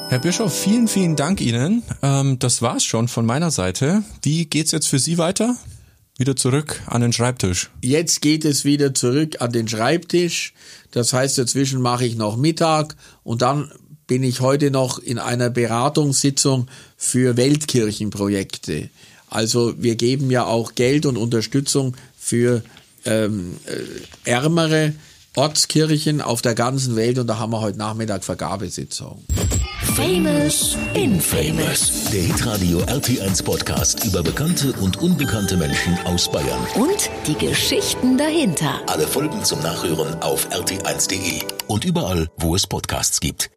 Herr 0.08 0.20
Bischof, 0.20 0.58
vielen, 0.58 0.88
vielen 0.88 1.18
Dank 1.18 1.42
Ihnen. 1.42 1.84
Ähm, 2.02 2.40
das 2.40 2.62
war's 2.62 2.86
schon 2.86 3.10
von 3.10 3.26
meiner 3.26 3.52
Seite. 3.52 4.04
Wie 4.22 4.46
geht's 4.46 4.72
jetzt 4.72 4.88
für 4.88 5.00
Sie 5.00 5.18
weiter? 5.18 5.58
Wieder 6.18 6.36
zurück 6.36 6.82
an 6.88 7.02
den 7.02 7.14
Schreibtisch. 7.14 7.70
Jetzt 7.84 8.22
geht 8.22 8.44
es 8.44 8.66
wieder 8.66 8.94
zurück 8.94 9.40
an 9.40 9.52
den 9.52 9.68
Schreibtisch. 9.68 10.54
Das 10.92 11.14
heißt, 11.14 11.38
dazwischen 11.38 11.80
mache 11.80 12.06
ich 12.06 12.16
noch 12.16 12.38
Mittag 12.38 12.96
und 13.24 13.44
dann 13.44 13.72
bin 14.08 14.24
ich 14.24 14.42
heute 14.42 14.72
noch 14.72 14.98
in 14.98 15.20
einer 15.20 15.52
Beratungssitzung 15.52 16.68
für 16.96 17.38
Weltkirchenprojekte. 17.38 18.90
Also 19.30 19.76
wir 19.78 19.96
geben 19.96 20.32
ja 20.32 20.46
auch 20.46 20.74
Geld 20.74 21.06
und 21.06 21.18
Unterstützung 21.18 21.96
für 22.18 22.64
ähm, 23.06 23.58
äh, 23.66 24.30
ärmere 24.30 24.94
Ortskirchen 25.38 26.20
auf 26.20 26.42
der 26.42 26.56
ganzen 26.56 26.96
Welt 26.96 27.20
und 27.20 27.28
da 27.28 27.38
haben 27.38 27.52
wir 27.52 27.62
heute 27.62 27.78
Nachmittag 27.78 28.24
Vergabesitzung. 28.24 29.24
Famous 29.96 30.76
Infamous. 30.96 32.10
Der 32.12 32.24
Hitradio 32.24 32.80
RT1 32.80 33.44
Podcast 33.44 34.04
über 34.06 34.24
bekannte 34.24 34.74
und 34.74 34.98
unbekannte 34.98 35.56
Menschen 35.56 35.96
aus 36.06 36.32
Bayern. 36.32 36.60
Und 36.74 37.12
die 37.28 37.36
Geschichten 37.36 38.18
dahinter. 38.18 38.82
Alle 38.88 39.06
Folgen 39.06 39.44
zum 39.44 39.62
Nachhören 39.62 40.20
auf 40.24 40.50
rt1.de 40.50 41.42
und 41.68 41.86
überall, 41.86 42.28
wo 42.38 42.56
es 42.56 42.66
Podcasts 42.66 43.20
gibt. 43.20 43.52